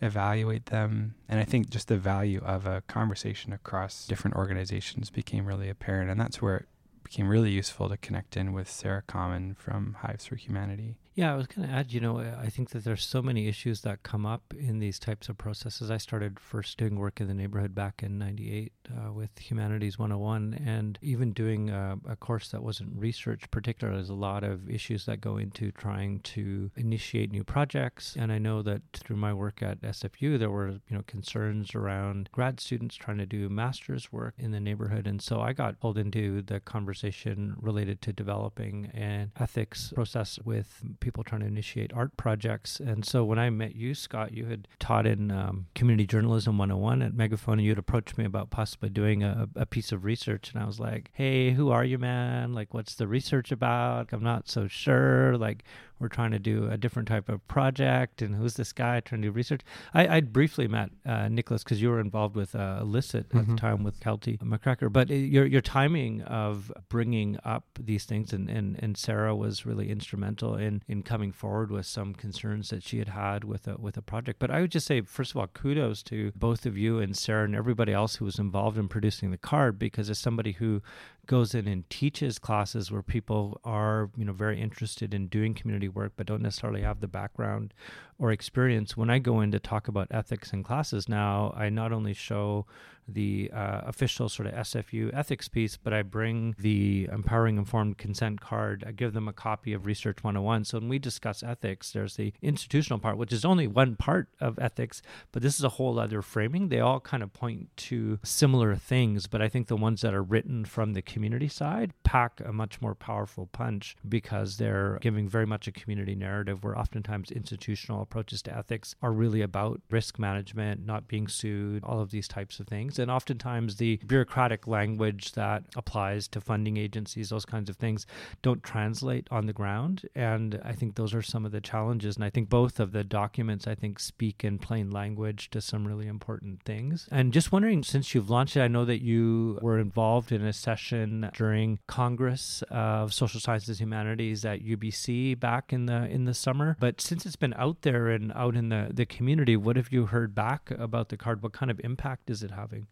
evaluate 0.00 0.66
them. 0.66 1.14
And 1.28 1.38
I 1.38 1.44
think 1.44 1.70
just 1.70 1.88
the 1.88 1.96
value 1.96 2.40
of 2.44 2.66
a 2.66 2.82
conversation 2.88 3.52
across 3.52 4.06
different 4.06 4.36
organizations 4.36 5.10
became 5.10 5.46
really 5.46 5.68
apparent. 5.68 6.10
And 6.10 6.20
that's 6.20 6.42
where 6.42 6.56
it 6.56 6.66
became 7.04 7.28
really 7.28 7.50
useful 7.50 7.88
to 7.88 7.96
connect 7.96 8.36
in 8.36 8.52
with 8.52 8.68
Sarah 8.68 9.02
Common 9.06 9.54
from 9.54 9.96
Hives 10.00 10.26
for 10.26 10.36
Humanity. 10.36 10.96
Yeah, 11.16 11.32
I 11.32 11.36
was 11.36 11.46
going 11.46 11.68
to 11.68 11.72
add, 11.72 11.92
you 11.92 12.00
know, 12.00 12.18
I 12.18 12.48
think 12.48 12.70
that 12.70 12.82
there's 12.82 13.04
so 13.04 13.22
many 13.22 13.46
issues 13.46 13.82
that 13.82 14.02
come 14.02 14.26
up 14.26 14.52
in 14.58 14.80
these 14.80 14.98
types 14.98 15.28
of 15.28 15.38
processes. 15.38 15.88
I 15.88 15.96
started 15.96 16.40
first 16.40 16.76
doing 16.76 16.98
work 16.98 17.20
in 17.20 17.28
the 17.28 17.34
neighborhood 17.34 17.72
back 17.72 18.02
in 18.02 18.18
98 18.18 18.72
uh, 18.90 19.12
with 19.12 19.30
Humanities 19.38 19.96
101, 19.96 20.60
and 20.66 20.98
even 21.02 21.32
doing 21.32 21.70
a, 21.70 21.98
a, 22.08 22.16
course 22.16 22.48
that 22.48 22.64
wasn't 22.64 22.90
research 22.96 23.48
particular, 23.52 23.94
there's 23.94 24.08
a 24.08 24.14
lot 24.14 24.42
of 24.42 24.68
issues 24.68 25.06
that 25.06 25.20
go 25.20 25.36
into 25.36 25.70
trying 25.70 26.18
to 26.20 26.72
initiate 26.74 27.30
new 27.30 27.44
projects. 27.44 28.16
And 28.18 28.32
I 28.32 28.38
know 28.38 28.62
that 28.62 28.82
through 28.92 29.16
my 29.16 29.32
work 29.32 29.62
at 29.62 29.82
SFU, 29.82 30.36
there 30.36 30.50
were, 30.50 30.68
you 30.70 30.96
know, 30.96 31.04
concerns 31.06 31.76
around 31.76 32.28
grad 32.32 32.58
students 32.58 32.96
trying 32.96 33.18
to 33.18 33.26
do 33.26 33.48
master's 33.48 34.10
work 34.10 34.34
in 34.36 34.50
the 34.50 34.60
neighborhood. 34.60 35.06
And 35.06 35.22
so 35.22 35.40
I 35.40 35.52
got 35.52 35.78
pulled 35.78 35.98
into 35.98 36.42
the 36.42 36.58
conversation 36.58 37.54
related 37.60 38.02
to 38.02 38.12
developing 38.12 38.86
an 38.94 39.30
ethics 39.38 39.92
process 39.94 40.40
with 40.44 40.82
people 41.04 41.22
trying 41.22 41.42
to 41.42 41.46
initiate 41.46 41.92
art 41.92 42.16
projects. 42.16 42.80
And 42.80 43.04
so 43.04 43.24
when 43.24 43.38
I 43.38 43.50
met 43.50 43.76
you, 43.76 43.94
Scott, 43.94 44.32
you 44.32 44.46
had 44.46 44.66
taught 44.78 45.06
in 45.06 45.30
um, 45.30 45.66
Community 45.74 46.06
Journalism 46.06 46.56
101 46.56 47.02
at 47.02 47.14
Megaphone, 47.14 47.58
and 47.58 47.62
you 47.62 47.70
had 47.70 47.78
approached 47.78 48.16
me 48.16 48.24
about 48.24 48.48
possibly 48.48 48.88
doing 48.88 49.22
a, 49.22 49.46
a 49.54 49.66
piece 49.66 49.92
of 49.92 50.04
research. 50.04 50.50
And 50.52 50.62
I 50.62 50.66
was 50.66 50.80
like, 50.80 51.10
hey, 51.12 51.50
who 51.50 51.70
are 51.70 51.84
you, 51.84 51.98
man? 51.98 52.54
Like, 52.54 52.72
what's 52.72 52.94
the 52.94 53.06
research 53.06 53.52
about? 53.52 54.12
I'm 54.12 54.22
not 54.22 54.48
so 54.48 54.66
sure. 54.66 55.36
Like, 55.36 55.64
we're 55.98 56.08
trying 56.08 56.30
to 56.32 56.38
do 56.38 56.68
a 56.70 56.76
different 56.76 57.08
type 57.08 57.28
of 57.28 57.46
project 57.48 58.22
and 58.22 58.34
who's 58.34 58.54
this 58.54 58.72
guy 58.72 59.00
trying 59.00 59.22
to 59.22 59.28
do 59.28 59.32
research 59.32 59.62
i, 59.92 60.16
I 60.16 60.20
briefly 60.20 60.68
met 60.68 60.90
uh, 61.06 61.28
nicholas 61.28 61.62
because 61.62 61.80
you 61.80 61.90
were 61.90 62.00
involved 62.00 62.36
with 62.36 62.54
uh, 62.54 62.78
illicit 62.80 63.28
mm-hmm. 63.28 63.38
at 63.38 63.46
the 63.46 63.52
mm-hmm. 63.52 63.66
time 63.66 63.84
with 63.84 64.00
kelty 64.00 64.38
mckerracher 64.38 64.92
but 64.92 65.10
uh, 65.10 65.14
your, 65.14 65.46
your 65.46 65.60
timing 65.60 66.22
of 66.22 66.72
bringing 66.88 67.38
up 67.44 67.64
these 67.78 68.04
things 68.04 68.32
and, 68.32 68.48
and, 68.50 68.78
and 68.82 68.96
sarah 68.96 69.34
was 69.34 69.64
really 69.64 69.90
instrumental 69.90 70.56
in, 70.56 70.82
in 70.88 71.02
coming 71.02 71.32
forward 71.32 71.70
with 71.70 71.86
some 71.86 72.14
concerns 72.14 72.70
that 72.70 72.82
she 72.82 72.98
had 72.98 73.08
had 73.08 73.44
with 73.44 73.66
a, 73.66 73.76
with 73.76 73.96
a 73.96 74.02
project 74.02 74.38
but 74.38 74.50
i 74.50 74.60
would 74.60 74.70
just 74.70 74.86
say 74.86 75.00
first 75.00 75.30
of 75.30 75.36
all 75.36 75.46
kudos 75.48 76.02
to 76.02 76.32
both 76.36 76.66
of 76.66 76.76
you 76.76 76.98
and 76.98 77.16
sarah 77.16 77.44
and 77.44 77.54
everybody 77.54 77.92
else 77.92 78.16
who 78.16 78.24
was 78.24 78.38
involved 78.38 78.78
in 78.78 78.88
producing 78.88 79.30
the 79.30 79.38
card 79.38 79.78
because 79.78 80.10
as 80.10 80.18
somebody 80.18 80.52
who 80.52 80.82
goes 81.26 81.54
in 81.54 81.66
and 81.66 81.88
teaches 81.90 82.38
classes 82.38 82.90
where 82.90 83.02
people 83.02 83.60
are 83.64 84.10
you 84.16 84.24
know 84.24 84.32
very 84.32 84.60
interested 84.60 85.14
in 85.14 85.26
doing 85.28 85.54
community 85.54 85.88
work 85.88 86.12
but 86.16 86.26
don't 86.26 86.42
necessarily 86.42 86.82
have 86.82 87.00
the 87.00 87.08
background 87.08 87.72
or 88.18 88.30
experience 88.30 88.96
when 88.96 89.10
i 89.10 89.18
go 89.18 89.40
in 89.40 89.50
to 89.50 89.58
talk 89.58 89.88
about 89.88 90.08
ethics 90.10 90.52
in 90.52 90.62
classes 90.62 91.08
now 91.08 91.52
i 91.56 91.68
not 91.68 91.92
only 91.92 92.14
show 92.14 92.66
the 93.08 93.50
uh, 93.52 93.82
official 93.84 94.28
sort 94.28 94.48
of 94.48 94.54
SFU 94.54 95.12
ethics 95.14 95.48
piece, 95.48 95.76
but 95.76 95.92
I 95.92 96.02
bring 96.02 96.54
the 96.58 97.08
empowering 97.12 97.58
informed 97.58 97.98
consent 97.98 98.40
card. 98.40 98.84
I 98.86 98.92
give 98.92 99.12
them 99.12 99.28
a 99.28 99.32
copy 99.32 99.72
of 99.72 99.86
Research 99.86 100.22
101. 100.22 100.64
So 100.64 100.78
when 100.78 100.88
we 100.88 100.98
discuss 100.98 101.42
ethics, 101.42 101.92
there's 101.92 102.16
the 102.16 102.32
institutional 102.42 102.98
part, 102.98 103.16
which 103.16 103.32
is 103.32 103.44
only 103.44 103.66
one 103.66 103.96
part 103.96 104.28
of 104.40 104.58
ethics, 104.58 105.02
but 105.32 105.42
this 105.42 105.58
is 105.58 105.64
a 105.64 105.70
whole 105.70 105.98
other 105.98 106.22
framing. 106.22 106.68
They 106.68 106.80
all 106.80 107.00
kind 107.00 107.22
of 107.22 107.32
point 107.32 107.68
to 107.76 108.18
similar 108.22 108.76
things, 108.76 109.26
but 109.26 109.42
I 109.42 109.48
think 109.48 109.68
the 109.68 109.76
ones 109.76 110.00
that 110.00 110.14
are 110.14 110.22
written 110.22 110.64
from 110.64 110.92
the 110.92 111.02
community 111.02 111.48
side 111.48 111.92
pack 112.02 112.40
a 112.44 112.52
much 112.52 112.80
more 112.80 112.94
powerful 112.94 113.46
punch 113.46 113.96
because 114.08 114.56
they're 114.56 114.98
giving 115.00 115.28
very 115.28 115.46
much 115.46 115.66
a 115.68 115.72
community 115.72 116.14
narrative 116.14 116.64
where 116.64 116.78
oftentimes 116.78 117.30
institutional 117.30 118.02
approaches 118.04 118.42
to 118.42 118.56
ethics 118.56 118.94
are 119.02 119.12
really 119.12 119.42
about 119.42 119.80
risk 119.90 120.18
management, 120.18 120.86
not 120.86 121.08
being 121.08 121.26
sued, 121.26 121.82
all 121.82 122.00
of 122.00 122.12
these 122.12 122.28
types 122.28 122.60
of 122.60 122.68
things. 122.68 122.98
And 122.98 123.10
oftentimes, 123.10 123.76
the 123.76 123.96
bureaucratic 124.06 124.68
language 124.68 125.32
that 125.32 125.64
applies 125.74 126.28
to 126.28 126.40
funding 126.40 126.76
agencies, 126.76 127.30
those 127.30 127.44
kinds 127.44 127.68
of 127.68 127.76
things, 127.76 128.06
don't 128.42 128.62
translate 128.62 129.26
on 129.30 129.46
the 129.46 129.52
ground. 129.52 130.02
And 130.14 130.60
I 130.64 130.72
think 130.72 130.94
those 130.94 131.14
are 131.14 131.22
some 131.22 131.44
of 131.44 131.52
the 131.52 131.60
challenges. 131.60 132.16
And 132.16 132.24
I 132.24 132.30
think 132.30 132.48
both 132.48 132.78
of 132.78 132.92
the 132.92 133.02
documents, 133.02 133.66
I 133.66 133.74
think, 133.74 133.98
speak 133.98 134.44
in 134.44 134.58
plain 134.58 134.90
language 134.90 135.50
to 135.50 135.60
some 135.60 135.86
really 135.88 136.06
important 136.06 136.62
things. 136.62 137.08
And 137.10 137.32
just 137.32 137.50
wondering, 137.50 137.82
since 137.82 138.14
you've 138.14 138.30
launched 138.30 138.56
it, 138.56 138.62
I 138.62 138.68
know 138.68 138.84
that 138.84 139.02
you 139.02 139.58
were 139.62 139.78
involved 139.78 140.30
in 140.30 140.44
a 140.44 140.52
session 140.52 141.30
during 141.34 141.80
Congress 141.86 142.62
of 142.70 143.12
Social 143.12 143.40
Sciences 143.40 143.80
Humanities 143.80 144.44
at 144.44 144.62
UBC 144.62 145.38
back 145.40 145.72
in 145.72 145.86
the 145.86 146.04
in 146.14 146.24
the 146.24 146.34
summer. 146.34 146.76
But 146.78 147.00
since 147.00 147.24
it's 147.26 147.36
been 147.36 147.54
out 147.54 147.82
there 147.82 147.93
and 147.94 148.32
out 148.32 148.56
in 148.56 148.68
the, 148.68 148.90
the 148.92 149.06
community, 149.06 149.56
what 149.56 149.76
have 149.76 149.92
you 149.92 150.06
heard 150.06 150.34
back 150.34 150.70
about 150.70 151.08
the 151.08 151.16
card? 151.16 151.42
What 151.42 151.52
kind 151.52 151.70
of 151.70 151.80
impact 151.84 152.30
is 152.30 152.42
it 152.42 152.50
having? 152.52 152.86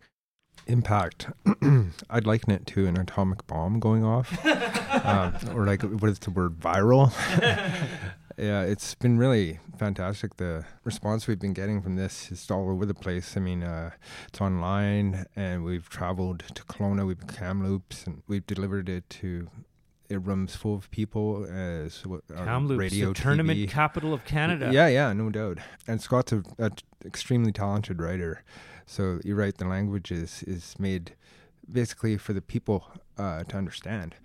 impact. 0.66 1.28
I'd 2.10 2.26
liken 2.26 2.52
it 2.52 2.66
to 2.68 2.86
an 2.86 2.96
atomic 2.96 3.46
bomb 3.46 3.80
going 3.80 4.04
off, 4.04 4.38
uh, 4.44 5.32
or 5.54 5.66
like 5.66 5.82
what 5.82 6.10
is 6.10 6.18
the 6.20 6.30
word 6.30 6.60
viral? 6.60 7.12
yeah, 8.38 8.62
it's 8.62 8.94
been 8.94 9.18
really 9.18 9.58
fantastic. 9.76 10.36
The 10.36 10.64
response 10.84 11.26
we've 11.26 11.40
been 11.40 11.52
getting 11.52 11.82
from 11.82 11.96
this 11.96 12.30
is 12.30 12.50
all 12.50 12.70
over 12.70 12.86
the 12.86 12.94
place. 12.94 13.36
I 13.36 13.40
mean, 13.40 13.62
uh, 13.62 13.90
it's 14.28 14.40
online, 14.40 15.26
and 15.36 15.64
we've 15.64 15.88
traveled 15.88 16.44
to 16.54 16.62
Kelowna. 16.64 17.06
We've 17.06 17.18
been 17.18 17.28
Kamloops, 17.28 18.06
and 18.06 18.22
we've 18.26 18.46
delivered 18.46 18.88
it 18.88 19.08
to 19.10 19.48
rooms 20.18 20.54
full 20.54 20.74
of 20.74 20.90
people 20.90 21.46
as 21.46 22.04
Kamloops, 22.36 22.78
radio 22.78 23.08
the 23.08 23.14
tournament 23.14 23.68
capital 23.68 24.12
of 24.14 24.24
Canada. 24.24 24.70
Yeah, 24.72 24.88
yeah, 24.88 25.12
no 25.12 25.30
doubt. 25.30 25.58
And 25.86 26.00
Scott's 26.00 26.32
an 26.32 26.44
extremely 27.04 27.52
talented 27.52 28.00
writer. 28.00 28.42
So 28.86 29.20
you're 29.24 29.36
right. 29.36 29.56
The 29.56 29.66
language 29.66 30.10
is 30.10 30.42
is 30.44 30.74
made 30.78 31.14
basically 31.70 32.16
for 32.16 32.32
the 32.32 32.42
people 32.42 32.84
uh, 33.18 33.44
to 33.44 33.56
understand, 33.56 34.16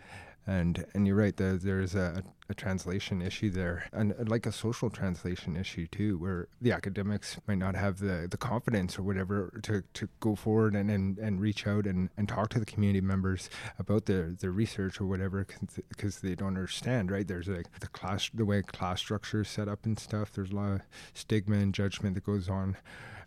and 0.48 0.86
and 0.94 1.06
you're 1.06 1.18
right. 1.18 1.36
The, 1.36 1.60
there's 1.62 1.94
a, 1.94 2.24
a 2.50 2.54
translation 2.54 3.22
issue 3.22 3.50
there, 3.50 3.86
and 3.92 4.14
like 4.30 4.46
a 4.46 4.52
social 4.52 4.90
translation 4.90 5.58
issue 5.58 5.88
too, 5.88 6.18
where 6.18 6.48
the 6.62 6.72
academics 6.72 7.38
might 7.48 7.58
not 7.58 7.76
have 7.76 8.00
the, 8.00 8.28
the 8.30 8.38
confidence 8.38 8.98
or 8.98 9.04
whatever 9.04 9.60
to, 9.64 9.84
to 9.94 10.08
go 10.20 10.36
forward 10.36 10.76
and, 10.76 10.90
and, 10.90 11.18
and 11.18 11.42
reach 11.42 11.68
out 11.68 11.86
and, 11.86 12.10
and 12.18 12.30
talk 12.30 12.50
to 12.50 12.60
the 12.60 12.66
community 12.66 13.02
members 13.02 13.50
about 13.78 14.06
their, 14.06 14.32
their 14.40 14.52
research 14.52 15.02
or 15.02 15.06
whatever 15.06 15.46
because 15.90 16.22
they 16.22 16.36
don't 16.36 16.48
understand. 16.48 17.12
Right? 17.12 17.28
There's 17.28 17.48
like 17.48 17.80
the 17.80 17.88
class, 17.88 18.30
the 18.34 18.46
way 18.46 18.62
class 18.62 19.00
structure 19.00 19.42
is 19.42 19.50
set 19.50 19.68
up 19.68 19.86
and 19.86 20.00
stuff. 20.00 20.32
There's 20.32 20.52
a 20.52 20.56
lot 20.56 20.72
of 20.72 20.82
stigma 21.14 21.58
and 21.58 21.74
judgment 21.74 22.16
that 22.16 22.26
goes 22.26 22.50
on 22.50 22.78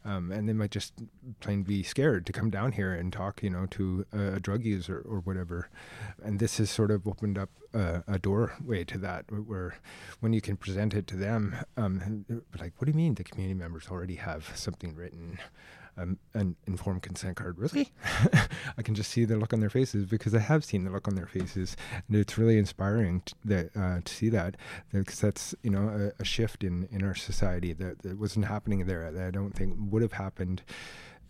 um, 0.04 0.32
and 0.32 0.48
they 0.48 0.52
might 0.52 0.70
just 0.70 0.94
plain 1.40 1.62
be 1.62 1.82
scared 1.82 2.26
to 2.26 2.32
come 2.32 2.50
down 2.50 2.72
here 2.72 2.92
and 2.92 3.12
talk, 3.12 3.42
you 3.42 3.50
know, 3.50 3.66
to 3.66 4.06
a, 4.12 4.34
a 4.34 4.40
drug 4.40 4.64
user 4.64 5.04
or 5.06 5.20
whatever. 5.20 5.68
And 6.22 6.38
this 6.38 6.58
has 6.58 6.70
sort 6.70 6.90
of 6.90 7.06
opened 7.06 7.38
up 7.38 7.50
a, 7.74 8.02
a 8.06 8.18
doorway 8.18 8.84
to 8.84 8.98
that, 8.98 9.26
where 9.30 9.76
when 10.20 10.32
you 10.32 10.40
can 10.40 10.56
present 10.56 10.94
it 10.94 11.06
to 11.08 11.16
them, 11.16 11.56
um, 11.76 12.24
like, 12.58 12.72
what 12.78 12.86
do 12.86 12.92
you 12.92 12.96
mean 12.96 13.14
the 13.14 13.24
community 13.24 13.58
members 13.58 13.88
already 13.90 14.16
have 14.16 14.50
something 14.54 14.94
written? 14.94 15.38
Um, 15.96 16.18
an 16.34 16.56
informed 16.66 17.02
consent 17.02 17.36
card. 17.36 17.58
Really? 17.58 17.92
I 18.78 18.82
can 18.82 18.94
just 18.94 19.10
see 19.10 19.24
the 19.24 19.36
look 19.36 19.52
on 19.52 19.60
their 19.60 19.70
faces 19.70 20.06
because 20.06 20.34
I 20.34 20.40
have 20.40 20.64
seen 20.64 20.84
the 20.84 20.90
look 20.90 21.08
on 21.08 21.14
their 21.14 21.26
faces, 21.26 21.76
and 22.08 22.16
it's 22.16 22.38
really 22.38 22.58
inspiring 22.58 23.22
to, 23.26 23.34
that, 23.44 23.76
uh, 23.76 24.00
to 24.04 24.14
see 24.14 24.28
that 24.30 24.56
because 24.92 25.20
that's 25.20 25.54
you 25.62 25.70
know 25.70 26.12
a, 26.18 26.22
a, 26.22 26.24
shift 26.24 26.64
in 26.64 26.88
in 26.90 27.04
our 27.04 27.14
society 27.14 27.72
that, 27.74 28.02
that 28.02 28.18
wasn't 28.18 28.46
happening 28.46 28.86
there. 28.86 29.10
That 29.10 29.26
I 29.26 29.30
don't 29.30 29.54
think 29.54 29.74
would 29.78 30.02
have 30.02 30.12
happened 30.12 30.62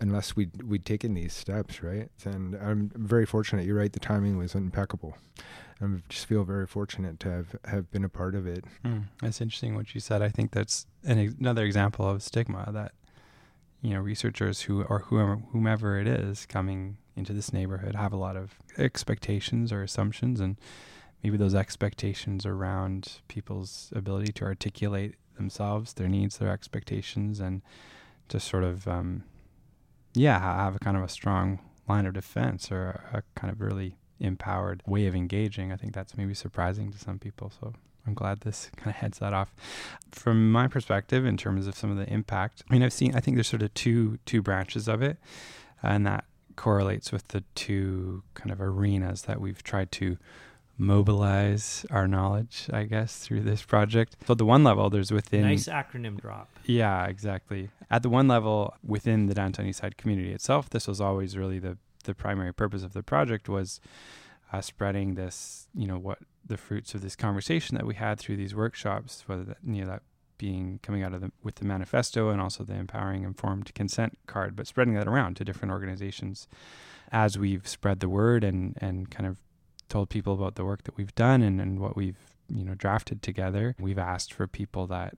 unless 0.01 0.35
we'd 0.35 0.63
we'd 0.63 0.85
taken 0.85 1.15
these 1.15 1.33
steps, 1.33 1.83
right? 1.83 2.11
And 2.25 2.57
I'm 2.57 2.91
very 2.95 3.27
fortunate. 3.27 3.67
You're 3.67 3.77
right. 3.77 3.93
The 3.93 4.01
timing 4.01 4.37
was 4.37 4.55
impeccable. 4.55 5.17
I 5.83 5.87
just 6.09 6.27
feel 6.27 6.45
very 6.45 6.67
fortunate 6.67 7.21
to 7.21 7.31
have 7.31 7.57
have 7.65 7.91
been 7.91 8.05
a 8.05 8.09
part 8.09 8.35
of 8.35 8.47
it. 8.47 8.65
Mm, 8.85 9.05
that's 9.21 9.41
interesting 9.41 9.75
what 9.75 9.95
you 9.95 10.01
said. 10.01 10.23
I 10.23 10.29
think 10.29 10.53
that's 10.53 10.87
an, 11.05 11.37
another 11.39 11.65
example 11.65 12.09
of 12.09 12.23
stigma 12.23 12.71
that 12.73 12.93
you 13.83 13.91
know 13.91 14.01
researchers 14.01 14.63
who 14.63 14.83
or 14.85 15.01
whomever 15.01 15.99
it 15.99 16.07
is 16.07 16.47
coming 16.47 16.99
into 17.17 17.33
this 17.33 17.53
neighborhood 17.53 17.95
have 17.95 18.13
a 18.13 18.17
lot 18.17 18.37
of 18.37 18.55
expectations 18.79 19.73
or 19.73 19.83
assumptions 19.83 20.41
and 20.41 20.57
maybe 21.23 21.37
those 21.37 21.55
expectations 21.55 22.47
around 22.47 23.21
people's 23.29 23.93
ability 23.95 24.33
to 24.33 24.45
articulate 24.45 25.17
themselves 25.37 25.95
their 25.95 26.09
needs 26.09 26.39
their 26.39 26.51
expectations 26.51 27.41
and 27.41 27.63
to 28.29 28.39
sort 28.39 28.65
of 28.65 28.87
um, 28.87 29.25
yeah 30.15 30.39
have 30.39 30.77
a 30.77 30.79
kind 30.79 30.97
of 30.97 31.03
a 31.03 31.09
strong 31.09 31.59
line 31.89 32.07
of 32.07 32.15
defense 32.15 32.71
or 32.71 33.03
a 33.13 33.23
kind 33.39 33.53
of 33.53 33.61
really 33.61 33.97
empowered 34.21 34.83
way 34.87 35.07
of 35.07 35.17
engaging. 35.17 35.73
I 35.73 35.77
think 35.77 35.93
that's 35.95 36.17
maybe 36.17 36.35
surprising 36.35 36.93
to 36.93 36.99
some 36.99 37.19
people 37.19 37.51
so 37.61 37.73
I'm 38.11 38.15
glad 38.15 38.41
this 38.41 38.71
kind 38.77 38.89
of 38.89 38.97
heads 38.97 39.21
that 39.21 39.33
off. 39.33 39.55
From 40.11 40.51
my 40.51 40.67
perspective, 40.67 41.25
in 41.25 41.37
terms 41.37 41.69
of 41.69 41.77
some 41.77 41.93
of 41.93 41.97
the 41.97 42.13
impact, 42.13 42.65
I 42.69 42.73
mean, 42.73 42.83
I've 42.83 42.93
seen, 42.93 43.15
I 43.15 43.21
think 43.21 43.37
there's 43.37 43.47
sort 43.47 43.63
of 43.63 43.73
two 43.75 44.19
two 44.27 44.43
branches 44.43 44.89
of 44.89 45.01
it, 45.01 45.17
and 45.81 46.05
that 46.07 46.25
correlates 46.57 47.13
with 47.13 47.29
the 47.29 47.45
two 47.55 48.25
kind 48.35 48.51
of 48.51 48.61
arenas 48.61 49.23
that 49.23 49.41
we've 49.41 49.63
tried 49.63 49.93
to 49.93 50.19
mobilize 50.77 51.87
our 51.91 52.09
knowledge, 52.09 52.69
I 52.73 52.83
guess, 52.83 53.19
through 53.19 53.43
this 53.43 53.63
project. 53.63 54.17
So, 54.27 54.33
at 54.33 54.39
the 54.39 54.45
one 54.45 54.65
level, 54.65 54.91
there's 54.91 55.13
within. 55.13 55.43
Nice 55.43 55.69
acronym 55.69 56.21
drop. 56.21 56.49
Yeah, 56.65 57.07
exactly. 57.07 57.71
At 57.93 58.03
the 58.03 58.09
one 58.09 58.27
level, 58.27 58.75
within 58.85 59.27
the 59.27 59.35
downtown 59.35 59.67
Eastside 59.67 59.97
community 59.97 60.33
itself, 60.33 60.69
this 60.69 60.89
was 60.89 61.01
always 61.01 61.37
really 61.37 61.61
the, 61.61 61.79
the 62.03 62.15
primary 62.15 62.53
purpose 62.53 62.83
of 62.83 62.93
the 62.93 63.05
project 63.05 63.49
was 63.49 63.81
uh, 64.53 64.61
spreading 64.61 65.15
this, 65.15 65.69
you 65.77 65.87
know, 65.87 65.99
what 65.99 66.19
the 66.51 66.59
fruits 66.59 66.95
of 66.95 67.01
this 67.01 67.17
conversation 67.17 67.77
that 67.77 67.87
we 67.87 67.95
had 67.95 68.19
through 68.19 68.37
these 68.37 68.55
workshops, 68.55 69.25
whether 69.27 69.45
that, 69.45 69.59
you 69.65 69.83
know, 69.83 69.87
that 69.87 70.03
being 70.37 70.81
coming 70.83 71.03
out 71.03 71.13
of 71.13 71.21
the 71.21 71.31
with 71.43 71.57
the 71.57 71.65
manifesto 71.65 72.31
and 72.31 72.41
also 72.41 72.65
the 72.65 72.75
empowering 72.75 73.25
informed 73.25 73.73
consent 73.75 74.19
card, 74.27 74.57
but 74.57 74.67
spreading 74.67 74.95
that 74.95 75.07
around 75.07 75.37
to 75.37 75.45
different 75.45 75.71
organizations 75.71 76.49
as 77.13 77.39
we've 77.39 77.69
spread 77.69 78.01
the 78.01 78.09
word 78.09 78.43
and 78.43 78.77
and 78.81 79.11
kind 79.11 79.27
of 79.27 79.39
told 79.89 80.09
people 80.09 80.33
about 80.33 80.55
the 80.55 80.65
work 80.65 80.85
that 80.85 80.97
we've 80.97 81.15
done 81.15 81.43
and, 81.43 81.61
and 81.61 81.79
what 81.79 81.97
we've 81.97 82.35
you 82.49 82.65
know 82.65 82.75
drafted 82.75 83.23
together. 83.23 83.75
We've 83.79 83.99
asked 83.99 84.33
for 84.33 84.47
people 84.47 84.87
that 84.89 85.15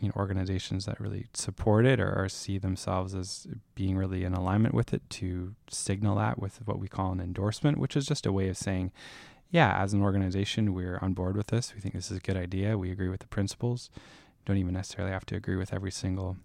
you 0.00 0.08
know 0.08 0.14
organizations 0.16 0.84
that 0.84 1.00
really 1.00 1.26
support 1.32 1.86
it 1.86 1.98
or, 1.98 2.12
or, 2.12 2.28
see 2.28 2.58
themselves 2.58 3.14
as 3.14 3.46
being 3.74 3.96
really 3.96 4.24
in 4.24 4.34
alignment 4.34 4.74
with 4.74 4.92
it 4.92 5.08
to 5.08 5.54
signal 5.70 6.16
that 6.16 6.38
with 6.38 6.60
what 6.66 6.78
we 6.78 6.86
call 6.86 7.12
an 7.12 7.20
endorsement, 7.20 7.78
which 7.78 7.96
is 7.96 8.04
just 8.04 8.26
a 8.26 8.32
way 8.32 8.48
of 8.48 8.58
saying, 8.58 8.92
yeah, 9.50 9.80
as 9.80 9.92
an 9.92 10.02
organization, 10.02 10.74
we're 10.74 10.98
on 11.00 11.12
board 11.12 11.36
with 11.36 11.48
this. 11.48 11.74
We 11.74 11.80
think 11.80 11.94
this 11.94 12.10
is 12.10 12.18
a 12.18 12.20
good 12.20 12.36
idea. 12.36 12.76
We 12.76 12.90
agree 12.90 13.08
with 13.08 13.20
the 13.20 13.28
principles. 13.28 13.90
Don't 14.44 14.56
even 14.56 14.74
necessarily 14.74 15.12
have 15.12 15.26
to 15.26 15.36
agree 15.36 15.56
with 15.56 15.72
every 15.72 15.90
single 15.90 16.36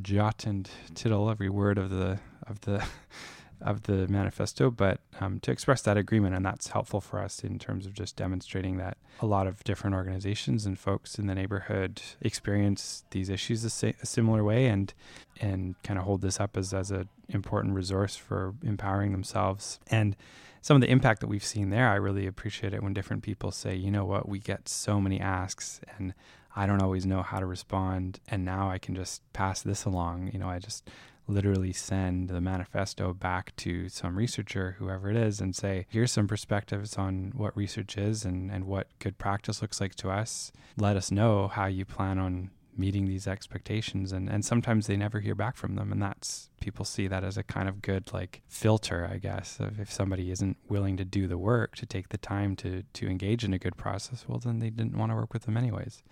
jot 0.00 0.46
and 0.46 0.68
tittle, 0.94 1.30
every 1.30 1.48
word 1.48 1.78
of 1.78 1.90
the 1.90 2.20
of 2.46 2.60
the 2.62 2.84
of 3.60 3.84
the 3.84 4.08
manifesto, 4.08 4.70
but 4.70 4.98
um, 5.20 5.38
to 5.40 5.52
express 5.52 5.82
that 5.82 5.96
agreement, 5.96 6.34
and 6.34 6.44
that's 6.44 6.68
helpful 6.68 7.00
for 7.00 7.20
us 7.20 7.44
in 7.44 7.60
terms 7.60 7.86
of 7.86 7.94
just 7.94 8.16
demonstrating 8.16 8.76
that 8.78 8.96
a 9.20 9.26
lot 9.26 9.46
of 9.46 9.62
different 9.62 9.94
organizations 9.94 10.66
and 10.66 10.78
folks 10.78 11.16
in 11.16 11.28
the 11.28 11.34
neighborhood 11.34 12.02
experience 12.20 13.04
these 13.10 13.28
issues 13.28 13.62
a, 13.64 13.70
sa- 13.70 13.92
a 14.02 14.06
similar 14.06 14.42
way, 14.42 14.66
and 14.66 14.94
and 15.40 15.80
kind 15.82 15.98
of 15.98 16.04
hold 16.04 16.22
this 16.22 16.40
up 16.40 16.56
as 16.56 16.74
as 16.74 16.90
an 16.90 17.08
important 17.28 17.74
resource 17.74 18.16
for 18.16 18.54
empowering 18.62 19.12
themselves 19.12 19.78
and 19.88 20.16
some 20.62 20.76
of 20.76 20.80
the 20.80 20.90
impact 20.90 21.20
that 21.20 21.26
we've 21.26 21.44
seen 21.44 21.70
there. 21.70 21.88
I 21.88 21.96
really 21.96 22.26
appreciate 22.26 22.72
it 22.72 22.82
when 22.82 22.94
different 22.94 23.22
people 23.22 23.50
say, 23.50 23.74
you 23.74 23.90
know 23.90 24.04
what, 24.04 24.28
we 24.28 24.38
get 24.38 24.68
so 24.68 25.00
many 25.00 25.20
asks 25.20 25.80
and 25.98 26.14
I 26.54 26.66
don't 26.66 26.82
always 26.82 27.04
know 27.04 27.22
how 27.22 27.40
to 27.40 27.46
respond. 27.46 28.20
And 28.28 28.44
now 28.44 28.70
I 28.70 28.78
can 28.78 28.94
just 28.94 29.22
pass 29.32 29.60
this 29.60 29.84
along. 29.84 30.30
You 30.32 30.38
know, 30.38 30.48
I 30.48 30.58
just 30.60 30.88
literally 31.26 31.72
send 31.72 32.28
the 32.28 32.40
manifesto 32.40 33.12
back 33.12 33.54
to 33.56 33.88
some 33.88 34.16
researcher, 34.16 34.76
whoever 34.78 35.10
it 35.10 35.16
is, 35.16 35.40
and 35.40 35.54
say, 35.54 35.86
here's 35.88 36.12
some 36.12 36.28
perspectives 36.28 36.96
on 36.96 37.32
what 37.34 37.56
research 37.56 37.96
is 37.96 38.24
and, 38.24 38.50
and 38.50 38.64
what 38.64 38.86
good 38.98 39.18
practice 39.18 39.62
looks 39.62 39.80
like 39.80 39.94
to 39.96 40.10
us. 40.10 40.52
Let 40.76 40.96
us 40.96 41.10
know 41.10 41.48
how 41.48 41.66
you 41.66 41.84
plan 41.84 42.18
on 42.18 42.50
meeting 42.76 43.06
these 43.06 43.26
expectations 43.26 44.12
and, 44.12 44.28
and 44.28 44.44
sometimes 44.44 44.86
they 44.86 44.96
never 44.96 45.20
hear 45.20 45.34
back 45.34 45.56
from 45.56 45.74
them 45.74 45.92
and 45.92 46.02
that's 46.02 46.48
people 46.60 46.84
see 46.84 47.06
that 47.06 47.22
as 47.22 47.36
a 47.36 47.42
kind 47.42 47.68
of 47.68 47.82
good 47.82 48.12
like 48.12 48.42
filter 48.48 49.08
i 49.12 49.18
guess 49.18 49.58
if 49.78 49.92
somebody 49.92 50.30
isn't 50.30 50.56
willing 50.68 50.96
to 50.96 51.04
do 51.04 51.26
the 51.26 51.38
work 51.38 51.76
to 51.76 51.84
take 51.84 52.08
the 52.08 52.18
time 52.18 52.56
to 52.56 52.82
to 52.92 53.08
engage 53.08 53.44
in 53.44 53.52
a 53.52 53.58
good 53.58 53.76
process 53.76 54.24
well 54.26 54.38
then 54.38 54.58
they 54.58 54.70
didn't 54.70 54.96
want 54.96 55.12
to 55.12 55.16
work 55.16 55.32
with 55.32 55.42
them 55.42 55.56
anyways 55.56 56.02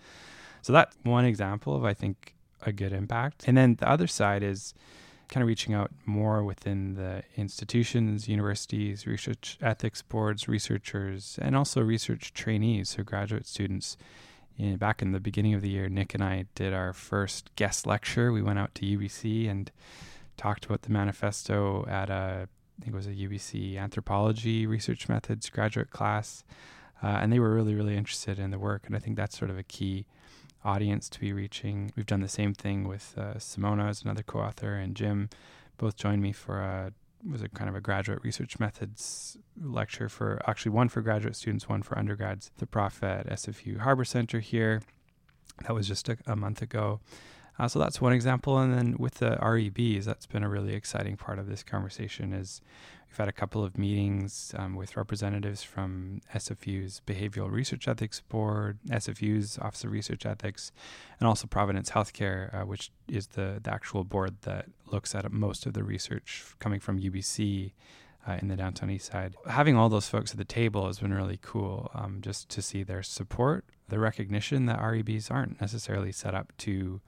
so 0.61 0.71
that's 0.71 0.95
one 1.03 1.25
example 1.25 1.75
of 1.75 1.83
i 1.83 1.93
think 1.93 2.35
a 2.63 2.71
good 2.71 2.93
impact 2.93 3.45
and 3.47 3.57
then 3.57 3.75
the 3.75 3.89
other 3.89 4.07
side 4.07 4.43
is 4.43 4.73
kind 5.31 5.41
of 5.41 5.47
reaching 5.47 5.73
out 5.73 5.91
more 6.05 6.43
within 6.43 6.95
the 6.95 7.23
institutions, 7.37 8.27
universities, 8.27 9.07
research 9.07 9.57
ethics 9.61 10.01
boards, 10.01 10.47
researchers, 10.47 11.39
and 11.41 11.55
also 11.55 11.81
research 11.81 12.33
trainees, 12.33 12.89
so 12.89 13.03
graduate 13.03 13.47
students. 13.47 13.97
In, 14.57 14.77
back 14.77 15.01
in 15.01 15.11
the 15.11 15.19
beginning 15.19 15.53
of 15.53 15.61
the 15.61 15.69
year, 15.69 15.89
Nick 15.89 16.13
and 16.13 16.23
I 16.23 16.45
did 16.55 16.73
our 16.73 16.93
first 16.93 17.49
guest 17.55 17.87
lecture. 17.87 18.31
We 18.31 18.41
went 18.41 18.59
out 18.59 18.75
to 18.75 18.85
UBC 18.85 19.49
and 19.49 19.71
talked 20.37 20.65
about 20.65 20.83
the 20.83 20.91
manifesto 20.91 21.85
at 21.87 22.09
a, 22.09 22.47
I 22.79 22.83
think 22.83 22.93
it 22.93 22.97
was 22.97 23.07
a 23.07 23.11
UBC 23.11 23.77
anthropology 23.77 24.65
research 24.65 25.09
methods 25.09 25.49
graduate 25.49 25.89
class. 25.89 26.43
Uh, 27.03 27.07
and 27.21 27.33
they 27.33 27.39
were 27.39 27.53
really, 27.53 27.73
really 27.73 27.97
interested 27.97 28.37
in 28.37 28.51
the 28.51 28.59
work. 28.59 28.83
And 28.85 28.95
I 28.95 28.99
think 28.99 29.17
that's 29.17 29.37
sort 29.37 29.49
of 29.49 29.57
a 29.57 29.63
key 29.63 30.05
audience 30.63 31.09
to 31.09 31.19
be 31.19 31.33
reaching. 31.33 31.91
We've 31.95 32.05
done 32.05 32.21
the 32.21 32.27
same 32.27 32.53
thing 32.53 32.87
with 32.87 33.15
uh, 33.17 33.35
Simona 33.35 33.89
as 33.89 34.03
another 34.03 34.23
co-author 34.23 34.75
and 34.75 34.95
Jim 34.95 35.29
both 35.77 35.95
joined 35.95 36.21
me 36.21 36.31
for 36.31 36.61
a 36.61 36.93
was 37.29 37.41
a 37.41 37.49
kind 37.49 37.69
of 37.69 37.75
a 37.75 37.81
graduate 37.81 38.19
research 38.23 38.59
methods 38.59 39.37
lecture 39.61 40.09
for 40.09 40.41
actually 40.47 40.71
one 40.71 40.89
for 40.89 41.01
graduate 41.01 41.35
students, 41.35 41.69
one 41.69 41.81
for 41.81 41.97
undergrads. 41.97 42.51
The 42.57 42.65
prof 42.65 43.03
at 43.03 43.27
SFU 43.27 43.79
Harbor 43.79 44.05
Center 44.05 44.39
here. 44.39 44.81
That 45.63 45.73
was 45.73 45.87
just 45.87 46.09
a, 46.09 46.17
a 46.25 46.35
month 46.35 46.61
ago. 46.61 46.99
Uh, 47.59 47.67
so 47.67 47.79
that's 47.79 48.01
one 48.01 48.13
example. 48.13 48.57
And 48.57 48.73
then 48.73 48.95
with 48.97 49.15
the 49.15 49.37
REBs, 49.37 50.05
that's 50.05 50.25
been 50.25 50.43
a 50.43 50.49
really 50.49 50.73
exciting 50.73 51.17
part 51.17 51.39
of 51.39 51.47
this 51.47 51.63
conversation 51.63 52.33
is 52.33 52.61
We've 53.11 53.17
had 53.17 53.27
a 53.27 53.33
couple 53.33 53.61
of 53.61 53.77
meetings 53.77 54.55
um, 54.57 54.73
with 54.77 54.95
representatives 54.95 55.63
from 55.63 56.21
SFU's 56.33 57.01
Behavioral 57.05 57.51
Research 57.51 57.89
Ethics 57.89 58.21
Board, 58.21 58.79
SFU's 58.87 59.59
Office 59.59 59.83
of 59.83 59.91
Research 59.91 60.25
Ethics, 60.25 60.71
and 61.19 61.27
also 61.27 61.45
Providence 61.45 61.89
Healthcare, 61.89 62.55
uh, 62.55 62.65
which 62.65 62.89
is 63.09 63.27
the, 63.27 63.59
the 63.61 63.69
actual 63.69 64.05
board 64.05 64.37
that 64.43 64.67
looks 64.93 65.13
at 65.13 65.29
most 65.29 65.65
of 65.65 65.73
the 65.73 65.83
research 65.83 66.45
coming 66.59 66.79
from 66.79 67.01
UBC 67.01 67.73
uh, 68.25 68.37
in 68.41 68.47
the 68.47 68.55
downtown 68.55 68.89
east 68.89 69.11
side. 69.11 69.35
Having 69.45 69.75
all 69.75 69.89
those 69.89 70.07
folks 70.07 70.31
at 70.31 70.37
the 70.37 70.45
table 70.45 70.87
has 70.87 70.99
been 70.99 71.13
really 71.13 71.39
cool 71.41 71.91
um, 71.93 72.19
just 72.21 72.47
to 72.47 72.61
see 72.61 72.81
their 72.81 73.03
support, 73.03 73.65
the 73.89 73.99
recognition 73.99 74.67
that 74.67 74.79
REBs 74.79 75.29
aren't 75.29 75.59
necessarily 75.59 76.13
set 76.13 76.33
up 76.33 76.53
to 76.59 77.01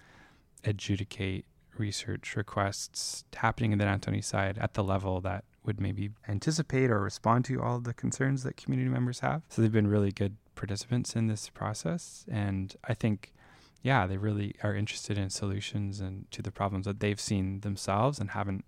adjudicate 0.63 1.45
research 1.77 2.35
requests 2.35 3.23
happening 3.35 3.71
in 3.71 3.79
the 3.79 4.13
east 4.13 4.29
side 4.29 4.57
at 4.59 4.73
the 4.73 4.83
level 4.83 5.21
that 5.21 5.43
would 5.65 5.79
maybe 5.79 6.09
anticipate 6.27 6.91
or 6.91 6.99
respond 6.99 7.45
to 7.45 7.61
all 7.61 7.79
the 7.79 7.93
concerns 7.93 8.43
that 8.43 8.57
community 8.57 8.89
members 8.89 9.19
have. 9.21 9.41
So 9.49 9.61
they've 9.61 9.71
been 9.71 9.87
really 9.87 10.11
good 10.11 10.35
participants 10.55 11.15
in 11.15 11.27
this 11.27 11.49
process. 11.49 12.25
And 12.29 12.75
I 12.83 12.93
think, 12.93 13.33
yeah, 13.81 14.05
they 14.05 14.17
really 14.17 14.55
are 14.61 14.75
interested 14.75 15.17
in 15.17 15.29
solutions 15.29 15.99
and 15.99 16.29
to 16.31 16.41
the 16.41 16.51
problems 16.51 16.85
that 16.85 16.99
they've 16.99 17.19
seen 17.19 17.61
themselves 17.61 18.19
and 18.19 18.31
haven't, 18.31 18.65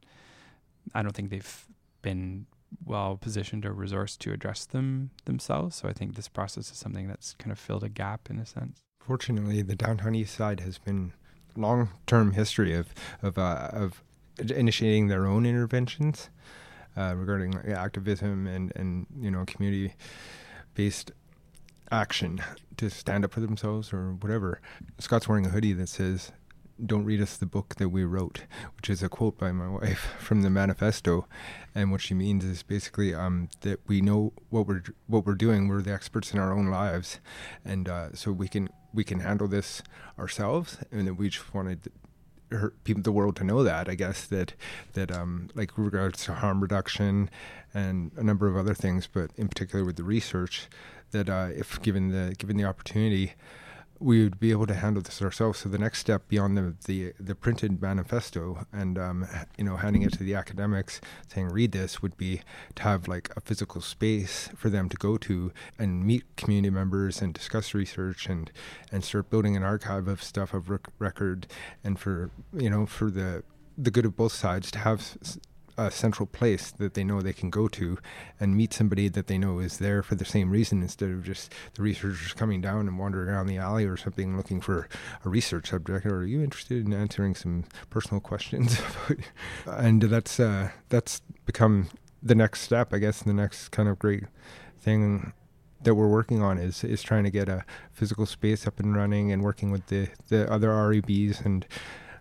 I 0.94 1.02
don't 1.02 1.16
think 1.16 1.30
they've 1.30 1.66
been 2.02 2.48
well 2.84 3.18
positioned 3.18 3.66
or 3.66 3.74
resourced 3.74 4.18
to 4.20 4.34
address 4.34 4.66
them 4.66 5.12
themselves. 5.26 5.76
So 5.76 5.90
I 5.90 5.94
think 5.94 6.16
this 6.16 6.28
process 6.28 6.72
is 6.72 6.78
something 6.78 7.08
that's 7.08 7.36
kind 7.38 7.52
of 7.52 7.60
filled 7.60 7.84
a 7.84 7.90
gap 7.90 8.30
in 8.30 8.40
a 8.40 8.46
sense. 8.46 8.80
Fortunately, 9.00 9.62
the 9.62 9.76
downtown 9.76 10.16
east 10.16 10.36
side 10.36 10.62
has 10.62 10.78
been 10.78 11.14
long-term 11.56 12.34
history 12.34 12.74
of 12.74 12.94
of 13.22 13.38
uh, 13.38 13.70
of 13.72 14.04
initiating 14.40 15.08
their 15.08 15.26
own 15.26 15.46
interventions 15.46 16.30
uh, 16.98 17.14
regarding 17.16 17.56
activism 17.68 18.48
and 18.48 18.72
and 18.76 19.08
you 19.20 19.32
know 19.32 19.46
community 19.46 19.94
based 20.74 21.12
action 21.92 22.42
to 22.78 22.90
stand 22.90 23.24
up 23.24 23.32
for 23.32 23.40
themselves 23.40 23.94
or 23.94 24.14
whatever. 24.14 24.60
Scott's 25.00 25.28
wearing 25.28 25.46
a 25.46 25.50
hoodie 25.50 25.74
that 25.74 25.88
says 25.88 26.32
don't 26.84 27.06
read 27.06 27.22
us 27.22 27.38
the 27.38 27.46
book 27.46 27.76
that 27.76 27.90
we 27.90 28.04
wrote, 28.04 28.42
which 28.76 28.90
is 28.90 29.02
a 29.02 29.08
quote 29.08 29.38
by 29.38 29.52
my 29.52 29.68
wife 29.68 30.16
from 30.20 30.42
the 30.42 30.50
manifesto, 30.50 31.26
and 31.74 31.92
what 31.92 32.02
she 32.02 32.14
means 32.14 32.44
is 32.44 32.64
basically 32.64 33.14
um, 33.14 33.50
that 33.62 33.80
we 33.88 34.02
know 34.02 34.34
what 34.50 34.68
we're 34.68 34.84
what 35.08 35.26
we're 35.26 35.36
doing. 35.36 35.68
We're 35.68 35.82
the 35.82 35.94
experts 35.94 36.34
in 36.34 36.40
our 36.40 36.54
own 36.54 36.68
lives, 36.68 37.20
and 37.64 37.88
uh, 37.88 38.14
so 38.14 38.32
we 38.32 38.48
can 38.48 38.70
we 38.96 39.04
can 39.04 39.20
handle 39.20 39.48
this 39.48 39.84
ourselves, 40.18 40.78
and 40.92 41.08
that 41.08 41.16
we 41.16 41.30
just 41.30 41.54
wanted 41.54 41.92
her, 42.52 42.74
people, 42.84 43.04
the 43.04 43.12
world 43.12 43.36
to 43.38 43.44
know 43.44 43.64
that. 43.64 43.90
I 43.90 43.96
guess 43.96 44.26
that 44.28 44.54
that 44.94 45.12
um, 45.12 45.50
like 45.56 45.78
regards 45.78 46.26
to 46.26 46.34
harm 46.34 46.62
reduction 46.62 47.30
and 47.74 48.12
a 48.16 48.24
number 48.24 48.48
of 48.48 48.56
other 48.56 48.74
things, 48.74 49.08
but 49.12 49.32
in 49.36 49.48
particular 49.48 49.84
with 49.84 49.98
the 49.98 50.04
research, 50.04 50.68
that 51.12 51.30
uh, 51.30 51.50
if 51.56 51.82
given 51.82 52.10
the 52.10 52.36
given 52.38 52.58
the 52.58 52.66
opportunity, 52.66 53.34
we 54.00 54.24
would 54.24 54.40
be 54.40 54.52
able 54.52 54.68
to 54.68 54.74
handle 54.74 55.02
this 55.02 55.22
ourselves. 55.22 55.60
So 55.60 55.70
the 55.70 55.78
next 55.78 56.00
step 56.00 56.28
beyond 56.28 56.58
the 56.58 56.76
the, 56.86 57.14
the 57.20 57.36
printed 57.36 57.82
manifesto 57.82 58.66
and 58.72 58.98
um, 58.98 59.28
you 59.58 59.64
know 59.64 59.78
handing 59.78 60.02
it 60.02 60.14
to 60.14 60.24
the 60.24 60.36
academics, 60.36 61.02
saying 61.28 61.50
read 61.50 61.72
this, 61.72 62.02
would 62.02 62.18
be 62.18 62.42
to 62.76 62.84
have 62.84 63.08
like 63.08 63.30
a 63.36 63.42
physical 63.42 63.82
space 63.82 64.50
for 64.56 64.70
them 64.70 64.90
to 64.90 64.98
go 64.98 65.18
to 65.18 65.52
and 65.80 66.06
meet 66.06 66.24
community 66.36 66.70
members 66.70 67.22
and 67.22 67.34
discuss 67.34 67.74
research 67.74 68.28
and 68.28 68.52
and 68.92 69.04
start 69.04 69.30
building 69.30 69.56
an 69.56 69.64
archive 69.64 70.08
of 70.08 70.22
stuff 70.22 70.54
of 70.54 70.70
rec- 70.70 70.90
record 71.00 71.48
and 71.84 72.00
for 72.00 72.32
you 72.54 72.70
know 72.70 72.86
for 72.86 73.10
the 73.10 73.44
the 73.78 73.92
good 73.92 74.06
of 74.06 74.16
both 74.16 74.32
sides 74.32 74.72
to 74.72 74.80
have 74.80 75.18
a 75.78 75.92
central 75.92 76.26
place 76.26 76.72
that 76.72 76.94
they 76.94 77.04
know 77.04 77.22
they 77.22 77.34
can 77.34 77.50
go 77.50 77.68
to 77.68 77.98
and 78.40 78.56
meet 78.56 78.74
somebody 78.74 79.08
that 79.10 79.28
they 79.28 79.38
know 79.38 79.60
is 79.60 79.78
there 79.78 80.02
for 80.02 80.16
the 80.16 80.26
same 80.26 80.50
reason 80.50 80.82
instead 80.82 81.10
of 81.10 81.24
just 81.24 81.54
the 81.74 81.82
researchers 81.82 82.34
coming 82.34 82.62
down 82.62 82.88
and 82.88 82.98
wandering 82.98 83.30
around 83.30 83.48
the 83.48 83.58
alley 83.58 83.86
or 83.86 83.98
something 83.98 84.38
looking 84.38 84.62
for 84.62 84.88
a 85.24 85.30
research 85.30 85.70
subject. 85.70 86.06
Or 86.06 86.18
are 86.18 86.26
you 86.26 86.42
interested 86.42 86.86
in 86.86 86.94
answering 86.94 87.36
some 87.36 87.66
personal 87.90 88.22
questions? 88.22 88.80
And 89.66 90.02
that's 90.02 90.40
uh, 90.40 90.70
that's 90.90 91.22
become 91.46 91.90
the 92.24 92.36
next 92.36 92.62
step 92.62 92.94
I 92.94 92.98
guess 92.98 93.22
the 93.22 93.34
next 93.34 93.70
kind 93.70 93.88
of 93.88 94.00
great 94.00 94.24
thing 94.80 95.34
that 95.84 95.96
we're 95.96 96.08
working 96.08 96.42
on 96.42 96.58
is 96.58 96.84
is 96.84 97.02
trying 97.02 97.24
to 97.24 97.30
get 97.30 97.50
a 97.50 97.64
physical 97.92 98.26
space 98.26 98.66
up 98.68 98.80
and 98.80 98.96
running 98.96 99.32
and 99.32 99.44
working 99.44 99.72
with 99.72 99.88
the 99.88 100.10
the 100.30 100.52
other 100.52 100.70
REBs 100.70 101.46
and 101.46 101.66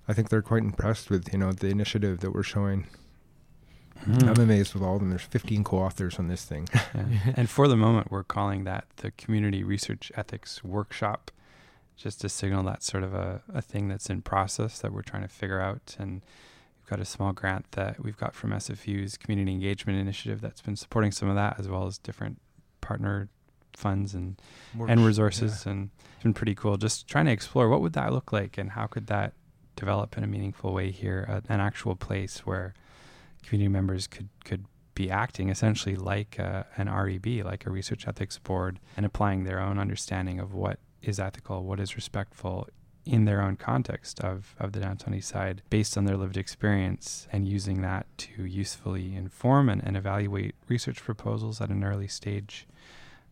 I 0.06 0.12
think 0.12 0.28
they're 0.28 0.42
quite 0.42 0.62
impressed 0.62 1.10
with 1.10 1.32
you 1.32 1.38
know 1.38 1.52
the 1.52 1.68
initiative 1.68 2.20
that 2.20 2.32
we're 2.32 2.42
showing. 2.42 2.86
Mm. 4.06 4.28
I'm 4.28 4.42
amazed 4.42 4.74
with 4.74 4.82
all 4.82 4.94
of 4.94 5.00
them. 5.00 5.10
There's 5.10 5.22
15 5.22 5.64
co-authors 5.64 6.18
on 6.18 6.28
this 6.28 6.44
thing. 6.44 6.68
Yeah. 6.94 7.32
and 7.36 7.50
for 7.50 7.68
the 7.68 7.76
moment, 7.76 8.10
we're 8.10 8.24
calling 8.24 8.64
that 8.64 8.84
the 8.96 9.10
Community 9.12 9.64
Research 9.64 10.12
Ethics 10.16 10.62
Workshop, 10.62 11.30
just 11.96 12.20
to 12.20 12.28
signal 12.28 12.62
that 12.64 12.82
sort 12.82 13.02
of 13.02 13.14
a, 13.14 13.42
a 13.52 13.62
thing 13.62 13.88
that's 13.88 14.08
in 14.10 14.22
process 14.22 14.78
that 14.80 14.92
we're 14.92 15.02
trying 15.02 15.22
to 15.22 15.28
figure 15.28 15.60
out. 15.60 15.96
And 15.98 16.22
we've 16.80 16.88
got 16.90 17.00
a 17.00 17.04
small 17.04 17.32
grant 17.32 17.70
that 17.72 18.02
we've 18.02 18.16
got 18.16 18.34
from 18.34 18.50
SFU's 18.50 19.16
Community 19.16 19.52
Engagement 19.52 19.98
Initiative 19.98 20.40
that's 20.40 20.60
been 20.60 20.76
supporting 20.76 21.10
some 21.12 21.28
of 21.28 21.34
that, 21.36 21.58
as 21.58 21.68
well 21.68 21.86
as 21.86 21.98
different 21.98 22.40
partner 22.80 23.28
funds 23.76 24.14
and 24.14 24.40
and 24.88 25.04
resources. 25.04 25.64
Yeah. 25.66 25.72
And 25.72 25.90
it's 26.14 26.22
been 26.22 26.34
pretty 26.34 26.54
cool. 26.54 26.76
Just 26.76 27.08
trying 27.08 27.26
to 27.26 27.32
explore 27.32 27.68
what 27.68 27.80
would 27.80 27.94
that 27.94 28.12
look 28.12 28.32
like 28.32 28.56
and 28.58 28.70
how 28.70 28.86
could 28.86 29.06
that 29.08 29.32
develop 29.76 30.16
in 30.16 30.22
a 30.22 30.26
meaningful 30.28 30.72
way 30.72 30.90
here, 30.90 31.26
uh, 31.28 31.40
an 31.48 31.60
actual 31.60 31.96
place 31.96 32.46
where 32.46 32.74
community 33.46 33.68
members 33.68 34.06
could 34.06 34.28
could 34.44 34.64
be 34.94 35.10
acting 35.10 35.48
essentially 35.48 35.96
like 35.96 36.38
a, 36.38 36.66
an 36.76 36.88
REB, 36.88 37.44
like 37.44 37.66
a 37.66 37.70
research 37.70 38.06
ethics 38.06 38.38
board, 38.38 38.78
and 38.96 39.04
applying 39.04 39.44
their 39.44 39.60
own 39.60 39.78
understanding 39.78 40.38
of 40.38 40.54
what 40.54 40.78
is 41.02 41.18
ethical, 41.18 41.64
what 41.64 41.80
is 41.80 41.96
respectful 41.96 42.68
in 43.04 43.24
their 43.26 43.42
own 43.42 43.56
context 43.56 44.20
of, 44.20 44.54
of 44.58 44.72
the 44.72 44.80
downtown 44.80 45.14
east 45.14 45.28
side 45.28 45.62
based 45.68 45.98
on 45.98 46.06
their 46.06 46.16
lived 46.16 46.36
experience 46.36 47.28
and 47.30 47.46
using 47.46 47.82
that 47.82 48.06
to 48.16 48.46
usefully 48.46 49.14
inform 49.14 49.68
and, 49.68 49.82
and 49.84 49.96
evaluate 49.96 50.54
research 50.68 51.02
proposals 51.02 51.60
at 51.60 51.68
an 51.68 51.84
early 51.84 52.08
stage. 52.08 52.66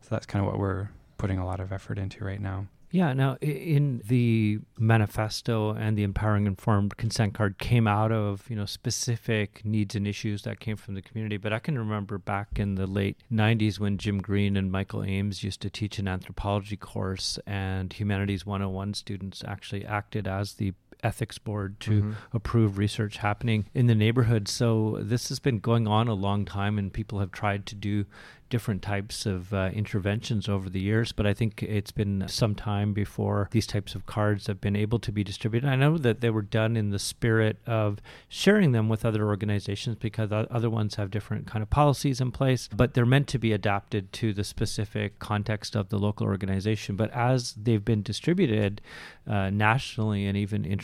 So 0.03 0.09
that's 0.11 0.27
kind 0.27 0.45
of 0.45 0.51
what 0.51 0.61
we're 0.61 0.91
putting 1.17 1.39
a 1.39 1.47
lot 1.47 1.61
of 1.61 1.73
effort 1.73 1.99
into 1.99 2.25
right 2.25 2.41
now. 2.41 2.67
Yeah. 2.93 3.15
Now, 3.15 3.39
in 3.41 4.03
the 4.07 4.59
manifesto 4.79 5.71
and 5.71 5.97
the 5.97 6.03
empowering 6.03 6.47
informed 6.47 6.99
consent 6.99 7.33
card 7.33 7.57
came 7.59 7.89
out 7.89 8.13
of 8.13 8.45
you 8.51 8.55
know 8.55 8.67
specific 8.67 9.63
needs 9.65 9.95
and 9.95 10.07
issues 10.07 10.43
that 10.43 10.61
came 10.61 10.77
from 10.77 10.95
the 10.95 11.01
community. 11.01 11.39
But 11.39 11.55
I 11.55 11.59
can 11.59 11.79
remember 11.79 12.19
back 12.19 12.59
in 12.59 12.75
the 12.75 12.87
late 12.87 13.17
'90s 13.33 13.81
when 13.81 13.97
Jim 13.97 14.21
Green 14.21 14.59
and 14.59 14.71
Michael 14.71 15.03
Ames 15.03 15.43
used 15.43 15.63
to 15.63 15.71
teach 15.71 15.99
an 15.99 16.07
anthropology 16.07 16.77
course, 16.77 17.39
and 17.47 17.95
Humanities 17.95 18.45
101 18.45 18.93
students 18.93 19.43
actually 19.47 19.87
acted 19.87 20.29
as 20.29 20.55
the 20.55 20.75
ethics 21.03 21.39
board 21.39 21.81
to 21.81 21.91
mm-hmm. 21.91 22.13
approve 22.33 22.79
research 22.79 23.19
happening 23.19 23.67
in 23.75 23.87
the 23.87 23.95
neighborhood. 23.95 24.49
So 24.49 24.99
this 25.01 25.29
has 25.29 25.39
been 25.39 25.59
going 25.59 25.87
on 25.87 26.09
a 26.09 26.15
long 26.15 26.45
time, 26.45 26.79
and 26.79 26.93
people 26.93 27.21
have 27.21 27.33
tried 27.33 27.67
to 27.67 27.75
do 27.75 28.07
different 28.53 28.83
types 28.83 29.25
of 29.25 29.55
uh, 29.55 29.71
interventions 29.73 30.47
over 30.47 30.69
the 30.69 30.79
years, 30.79 31.11
but 31.11 31.27
I 31.27 31.33
think 31.33 31.63
it's 31.63 31.91
been 31.91 32.25
some 32.29 32.55
time 32.55 32.93
before 32.93 33.49
these 33.51 33.67
types 33.67 33.95
of 33.95 34.05
cards 34.05 34.47
have 34.47 34.61
been 34.61 34.77
able 34.77 34.99
to 34.99 35.11
be 35.11 35.25
distributed. 35.25 35.67
I 35.67 35.75
know 35.75 35.97
that 35.97 36.21
they 36.21 36.29
were 36.29 36.43
done 36.43 36.77
in 36.77 36.91
the 36.91 36.99
spirit 36.99 37.57
of 37.67 38.03
sharing 38.29 38.73
them 38.73 38.91
with 38.91 39.07
other 39.07 39.25
organizations 39.27 39.97
because 39.99 40.31
other 40.31 40.69
ones 40.69 40.97
have 40.97 41.11
different 41.11 41.47
kind 41.47 41.63
of 41.63 41.71
policies 41.71 42.21
in 42.21 42.31
place, 42.31 42.69
but 42.77 42.93
they're 42.93 43.07
meant 43.07 43.27
to 43.29 43.39
be 43.39 43.55
adapted 43.55 44.13
to 44.13 44.35
the 44.35 44.45
specific 44.45 45.19
context 45.19 45.75
of 45.75 45.89
the 45.89 45.99
local 45.99 46.27
organization. 46.27 46.95
But 46.95 47.11
as 47.13 47.55
they've 47.55 47.83
been 47.83 48.03
distributed 48.03 48.83
uh, 49.27 49.49
nationally 49.49 50.27
and 50.27 50.37
even 50.37 50.67
internationally, 50.67 50.82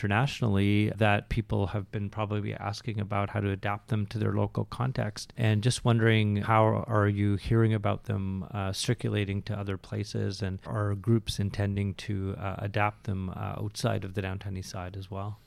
that 0.96 1.28
people 1.28 1.68
have 1.68 1.90
been 1.90 2.08
probably 2.08 2.54
asking 2.54 2.98
about 2.98 3.30
how 3.30 3.40
to 3.40 3.50
adapt 3.50 3.88
them 3.88 4.06
to 4.06 4.18
their 4.18 4.32
local 4.32 4.64
context, 4.64 5.32
and 5.36 5.62
just 5.62 5.84
wondering 5.84 6.36
how 6.36 6.84
are 6.86 7.08
you 7.08 7.36
hearing 7.36 7.58
hearing 7.58 7.74
about 7.74 8.04
them 8.04 8.46
uh, 8.52 8.72
circulating 8.72 9.42
to 9.42 9.52
other 9.58 9.76
places, 9.76 10.42
and 10.42 10.60
are 10.64 10.94
groups 10.94 11.40
intending 11.40 11.92
to 11.94 12.36
uh, 12.38 12.54
adapt 12.58 13.04
them 13.04 13.30
uh, 13.30 13.56
outside 13.58 14.04
of 14.04 14.14
the 14.14 14.22
downtown 14.22 14.56
east 14.56 14.70
side 14.70 14.96
as 14.96 15.10
well? 15.10 15.40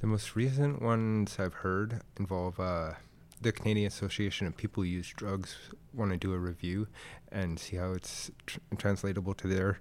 The 0.00 0.06
most 0.06 0.34
recent 0.34 0.80
ones 0.80 1.36
I've 1.38 1.52
heard 1.52 2.00
involve 2.18 2.58
uh, 2.58 2.94
the 3.42 3.52
Canadian 3.52 3.86
Association 3.88 4.46
of 4.46 4.56
People 4.56 4.82
Who 4.82 4.88
Use 4.88 5.12
Drugs 5.14 5.54
want 5.92 6.12
to 6.12 6.16
do 6.16 6.32
a 6.32 6.38
review 6.38 6.88
and 7.30 7.58
see 7.58 7.76
how 7.76 7.92
it's 7.92 8.30
tr- 8.46 8.58
translatable 8.78 9.34
to 9.34 9.46
their 9.46 9.78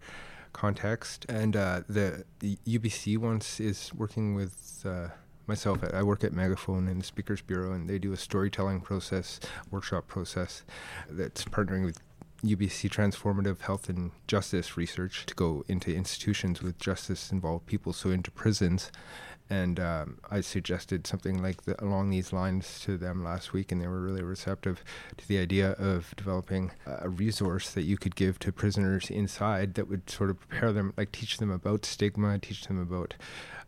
context. 0.54 1.26
And 1.30 1.56
uh, 1.56 1.82
the, 1.88 2.26
the, 2.40 2.58
UBC 2.68 3.18
once 3.18 3.60
is 3.60 3.92
working 3.94 4.36
with 4.36 4.84
uh, 4.86 5.10
myself, 5.48 5.84
I 5.94 6.04
work 6.04 6.24
at 6.24 6.34
Megaphone 6.34 6.88
and 6.88 7.02
the 7.02 7.06
Speakers 7.06 7.42
Bureau, 7.42 7.74
and 7.74 7.90
they 7.90 8.00
do 8.00 8.14
a 8.14 8.18
storytelling 8.18 8.82
process, 8.82 9.40
workshop 9.72 10.08
process 10.08 10.64
that's 11.10 11.44
partnering 11.46 11.86
with 11.86 12.00
UBC 12.44 12.90
Transformative 12.90 13.62
Health 13.62 13.90
and 13.90 14.12
Justice 14.28 14.78
Research 14.78 15.26
to 15.26 15.36
go 15.36 15.66
into 15.68 15.94
institutions 15.94 16.62
with 16.62 16.80
justice 16.80 17.32
involved 17.32 17.66
people, 17.66 17.92
so 17.92 18.12
into 18.12 18.32
prisons. 18.32 18.92
And 19.50 19.80
um, 19.80 20.20
I 20.30 20.42
suggested 20.42 21.08
something 21.08 21.42
like 21.42 21.64
the, 21.64 21.82
along 21.84 22.12
these 22.12 22.32
lines 22.32 22.80
to 22.82 22.98
them 22.98 23.24
last 23.24 23.52
week, 23.52 23.72
and 23.72 23.82
they 23.82 23.88
were 23.88 24.02
really 24.02 24.22
receptive 24.22 24.84
to 25.18 25.28
the 25.28 25.40
idea 25.40 25.72
of 25.72 26.14
developing 26.16 26.72
a 26.86 27.10
resource 27.10 27.72
that 27.72 27.84
you 27.84 27.98
could 27.98 28.16
give 28.16 28.38
to 28.40 28.52
prisoners 28.52 29.10
inside 29.10 29.74
that 29.74 29.88
would 29.88 30.10
sort 30.10 30.30
of 30.30 30.40
prepare 30.40 30.72
them, 30.72 30.94
like 30.98 31.12
teach 31.12 31.38
them 31.38 31.50
about 31.50 31.84
stigma, 31.84 32.38
teach 32.38 32.66
them 32.68 32.80
about 32.80 33.16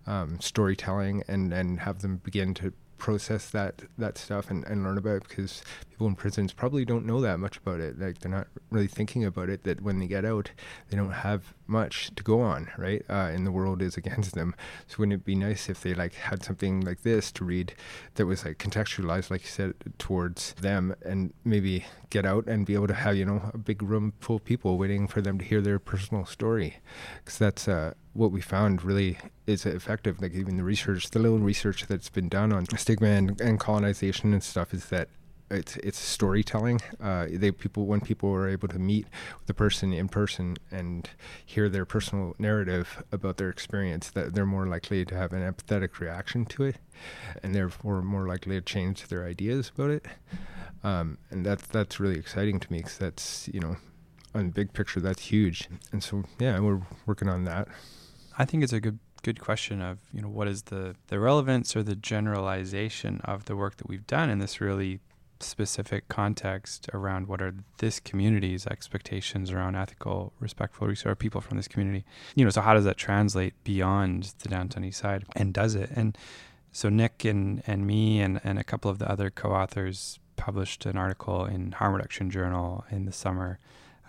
um, 0.06 0.40
storytelling 0.40 1.24
and, 1.28 1.52
and 1.52 1.80
have 1.80 2.02
them 2.02 2.18
begin 2.18 2.54
to 2.56 2.74
process 2.98 3.50
that 3.50 3.82
that 3.98 4.16
stuff 4.16 4.52
and, 4.52 4.64
and 4.66 4.84
learn 4.84 4.96
about 4.96 5.16
it 5.16 5.28
because 5.28 5.64
people 6.02 6.10
in 6.10 6.16
prisons 6.16 6.52
probably 6.52 6.84
don't 6.84 7.06
know 7.06 7.22
that 7.22 7.38
much 7.38 7.58
about 7.58 7.80
it. 7.80 8.00
Like 8.00 8.18
they're 8.18 8.32
not 8.32 8.48
really 8.72 8.88
thinking 8.88 9.24
about 9.24 9.50
it 9.50 9.66
that 9.66 9.82
when 9.82 10.00
they 10.00 10.08
get 10.08 10.26
out 10.26 10.50
they 10.90 10.98
don't 10.98 11.12
have 11.12 11.54
much 11.68 12.10
to 12.16 12.24
go 12.24 12.42
on 12.42 12.72
right? 12.76 13.04
Uh, 13.08 13.30
and 13.32 13.46
the 13.46 13.52
world 13.52 13.84
is 13.84 13.98
against 14.02 14.34
them. 14.34 14.56
So 14.88 14.96
wouldn't 14.98 15.22
it 15.22 15.26
be 15.26 15.36
nice 15.36 15.70
if 15.70 15.82
they 15.82 15.94
like 15.94 16.16
had 16.16 16.42
something 16.42 16.82
like 16.82 17.04
this 17.04 17.32
to 17.34 17.46
read 17.46 17.76
that 18.16 18.26
was 18.26 18.44
like 18.46 18.58
contextualized 18.58 19.30
like 19.30 19.44
you 19.44 19.50
said 19.50 19.76
towards 20.00 20.54
them 20.54 20.96
and 21.06 21.34
maybe 21.46 21.86
get 22.10 22.26
out 22.26 22.48
and 22.48 22.66
be 22.66 22.74
able 22.74 22.88
to 22.88 22.96
have 22.96 23.16
you 23.16 23.24
know 23.24 23.52
a 23.54 23.60
big 23.60 23.84
room 23.84 24.14
full 24.20 24.38
of 24.38 24.44
people 24.44 24.80
waiting 24.80 25.08
for 25.08 25.22
them 25.22 25.38
to 25.38 25.46
hear 25.46 25.62
their 25.62 25.78
personal 25.78 26.26
story? 26.26 26.78
Because 27.20 27.38
that's 27.38 27.68
uh, 27.68 27.94
what 28.14 28.32
we 28.32 28.42
found 28.42 28.84
really 28.84 29.20
is 29.46 29.68
effective. 29.68 30.20
Like 30.20 30.34
even 30.34 30.58
the 30.58 30.64
research, 30.64 31.12
the 31.12 31.20
little 31.20 31.38
research 31.38 31.86
that's 31.86 32.10
been 32.10 32.28
done 32.28 32.52
on 32.52 32.66
stigma 32.76 33.10
and, 33.10 33.40
and 33.40 33.60
colonization 33.60 34.34
and 34.34 34.42
stuff 34.42 34.74
is 34.74 34.86
that 34.86 35.08
it's 35.52 35.78
it's 35.78 36.00
storytelling. 36.00 36.82
Uh, 37.02 37.28
they 37.30 37.52
people 37.52 37.86
when 37.86 38.02
people 38.02 38.32
are 38.32 38.48
able 38.48 38.68
to 38.70 38.80
meet 38.80 39.06
the 39.46 39.54
person 39.54 39.94
in 39.94 40.08
person 40.08 40.58
and 40.72 41.10
hear 41.46 41.70
their 41.70 41.86
personal 41.86 42.36
narrative 42.40 43.04
about 43.12 43.38
their 43.38 43.50
experience, 43.50 44.10
that 44.12 44.34
they're 44.34 44.46
more 44.46 44.68
likely 44.68 45.06
to 45.06 45.16
have 45.16 45.34
an 45.34 45.42
empathetic 45.42 46.00
reaction 46.00 46.46
to 46.46 46.64
it, 46.64 46.78
and 47.44 47.54
therefore 47.54 48.02
more 48.02 48.28
likely 48.28 48.56
to 48.56 48.62
change 48.62 49.08
their 49.08 49.26
ideas 49.26 49.72
about 49.76 49.92
it. 49.92 50.06
Um, 50.84 51.18
and 51.30 51.46
that's 51.46 51.68
that's 51.68 52.00
really 52.00 52.18
exciting 52.18 52.60
to 52.60 52.72
me 52.72 52.80
because 52.80 52.98
that's 52.98 53.50
you 53.54 53.60
know, 53.60 53.76
on 54.34 54.48
the 54.48 54.52
big 54.52 54.74
picture 54.74 55.00
that's 55.00 55.26
huge. 55.26 55.68
And 55.92 56.04
so 56.04 56.24
yeah, 56.40 56.60
we're 56.60 56.82
working 57.06 57.30
on 57.30 57.44
that. 57.46 57.68
I 58.38 58.46
think 58.46 58.64
it's 58.64 58.74
a 58.74 58.80
good 58.80 59.00
good 59.24 59.40
question 59.40 59.82
of 59.82 60.00
you 60.12 60.22
know 60.22 60.30
what 60.30 60.48
is 60.48 60.64
the 60.64 60.96
the 61.08 61.20
relevance 61.20 61.76
or 61.76 61.84
the 61.84 61.96
generalization 61.96 63.22
of 63.24 63.46
the 63.46 63.56
work 63.56 63.78
that 63.78 63.88
we've 63.88 64.08
done 64.08 64.32
in 64.32 64.40
this 64.40 64.60
really 64.60 65.00
specific 65.42 66.08
context 66.08 66.90
around 66.94 67.28
what 67.28 67.42
are 67.42 67.54
this 67.78 68.00
community's 68.00 68.68
expectations 68.68 69.52
around 69.52 69.76
ethical, 69.76 70.34
respectful 70.40 70.88
research, 70.88 71.12
or 71.12 71.16
people 71.16 71.42
from 71.42 71.58
this 71.58 71.68
community. 71.68 72.06
You 72.36 72.46
know, 72.46 72.52
so 72.52 72.62
how 72.62 72.74
does 72.74 72.86
that 72.86 72.98
translate 72.98 73.54
beyond 73.64 74.34
the 74.40 74.50
downtown 74.50 74.84
east 74.84 75.00
side, 75.00 75.26
and 75.36 75.54
does 75.54 75.76
it? 75.76 75.90
And 75.96 76.18
so 76.72 76.90
Nick 76.90 77.26
and 77.26 77.62
and 77.68 77.86
me 77.86 78.22
and 78.22 78.40
and 78.44 78.58
a 78.58 78.64
couple 78.64 78.90
of 78.90 79.00
the 79.00 79.10
other 79.10 79.30
co-authors 79.30 80.20
published 80.36 80.86
an 80.86 80.98
article 80.98 81.46
in 81.46 81.74
Harm 81.74 81.94
Reduction 81.94 82.32
Journal 82.32 82.86
in 82.90 83.06
the 83.06 83.12
summer 83.12 83.60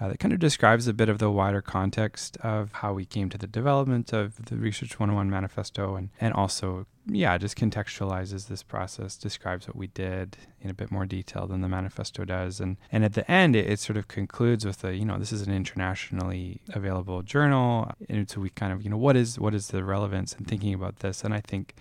uh, 0.02 0.08
that 0.08 0.18
kind 0.18 0.32
of 0.32 0.40
describes 0.40 0.88
a 0.88 0.92
bit 0.92 1.08
of 1.08 1.18
the 1.18 1.30
wider 1.30 1.62
context 1.62 2.36
of 2.38 2.72
how 2.72 2.92
we 2.92 3.04
came 3.04 3.28
to 3.28 3.38
the 3.38 3.46
development 3.46 4.12
of 4.12 4.46
the 4.46 4.56
Research 4.56 4.98
101 4.98 5.30
manifesto 5.30 5.94
and, 5.94 6.10
and 6.20 6.34
also, 6.34 6.86
yeah, 7.06 7.38
just 7.38 7.56
contextualizes 7.56 8.48
this 8.48 8.64
process, 8.64 9.16
describes 9.16 9.68
what 9.68 9.76
we 9.76 9.86
did 9.86 10.36
in 10.60 10.70
a 10.70 10.74
bit 10.74 10.90
more 10.90 11.06
detail 11.06 11.46
than 11.46 11.60
the 11.60 11.68
manifesto 11.68 12.24
does. 12.24 12.58
And, 12.58 12.78
and 12.90 13.04
at 13.04 13.12
the 13.12 13.30
end, 13.30 13.54
it, 13.54 13.70
it 13.70 13.78
sort 13.78 13.96
of 13.96 14.08
concludes 14.08 14.64
with 14.64 14.82
a, 14.82 14.96
you 14.96 15.04
know, 15.04 15.18
this 15.18 15.30
is 15.30 15.42
an 15.42 15.54
internationally 15.54 16.62
available 16.70 17.22
journal. 17.22 17.88
And 18.08 18.28
so 18.28 18.40
we 18.40 18.50
kind 18.50 18.72
of, 18.72 18.82
you 18.82 18.90
know, 18.90 18.96
what 18.96 19.16
is, 19.16 19.38
what 19.38 19.54
is 19.54 19.68
the 19.68 19.84
relevance 19.84 20.32
in 20.32 20.46
thinking 20.46 20.74
about 20.74 20.98
this? 20.98 21.22
And 21.22 21.32
I 21.32 21.40
think 21.40 21.76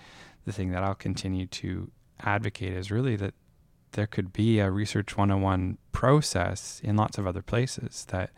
the 0.46 0.52
thing 0.52 0.70
that 0.74 0.84
I'll 0.84 0.94
continue 0.94 1.48
to 1.48 1.90
advocate 2.20 2.74
is 2.74 2.92
really 2.92 3.16
that 3.16 3.34
there 3.94 4.08
could 4.08 4.34
be 4.34 4.60
a 4.60 4.72
Research 4.72 5.18
101 5.18 5.78
process 5.92 6.82
in 6.84 6.96
lots 6.96 7.18
of 7.18 7.28
other 7.28 7.42
places 7.42 8.06
that 8.10 8.32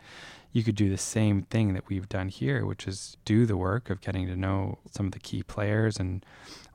you 0.52 0.62
could 0.62 0.76
do 0.76 0.88
the 0.88 0.96
same 0.96 1.42
thing 1.42 1.74
that 1.74 1.88
we've 1.88 2.08
done 2.08 2.28
here, 2.28 2.64
which 2.64 2.86
is 2.86 3.16
do 3.24 3.44
the 3.44 3.56
work 3.56 3.90
of 3.90 4.00
getting 4.00 4.26
to 4.26 4.36
know 4.36 4.78
some 4.90 5.06
of 5.06 5.12
the 5.12 5.18
key 5.18 5.42
players 5.42 5.98
and 5.98 6.24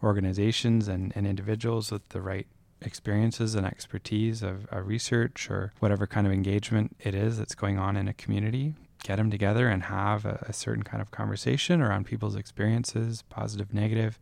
organizations 0.03 0.87
and, 0.87 1.13
and 1.15 1.25
individuals 1.25 1.91
with 1.91 2.07
the 2.09 2.21
right 2.21 2.47
experiences 2.81 3.55
and 3.55 3.65
expertise 3.65 4.43
of, 4.43 4.65
of 4.69 4.87
research 4.87 5.49
or 5.49 5.73
whatever 5.79 6.07
kind 6.07 6.27
of 6.27 6.33
engagement 6.33 6.95
it 6.99 7.15
is 7.15 7.37
that's 7.37 7.55
going 7.55 7.77
on 7.77 7.95
in 7.97 8.07
a 8.07 8.13
community 8.13 8.73
get 9.03 9.15
them 9.15 9.31
together 9.31 9.67
and 9.67 9.83
have 9.83 10.25
a, 10.25 10.45
a, 10.47 10.53
certain 10.53 10.83
kind 10.83 11.01
of 11.01 11.11
conversation 11.11 11.81
around 11.81 12.05
people's 12.05 12.35
experiences, 12.35 13.23
positive, 13.29 13.73
negative, 13.73 14.19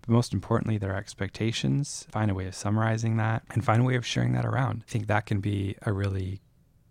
but 0.00 0.10
most 0.10 0.32
importantly, 0.32 0.78
their 0.78 0.96
expectations, 0.96 2.06
find 2.10 2.30
a 2.30 2.34
way 2.34 2.46
of 2.46 2.54
summarizing 2.54 3.16
that 3.16 3.42
and 3.50 3.64
find 3.64 3.82
a 3.82 3.84
way 3.84 3.96
of 3.96 4.06
sharing 4.06 4.32
that 4.32 4.44
around. 4.44 4.84
I 4.86 4.90
think 4.90 5.06
that 5.08 5.26
can 5.26 5.40
be 5.40 5.76
a 5.82 5.92
really 5.92 6.40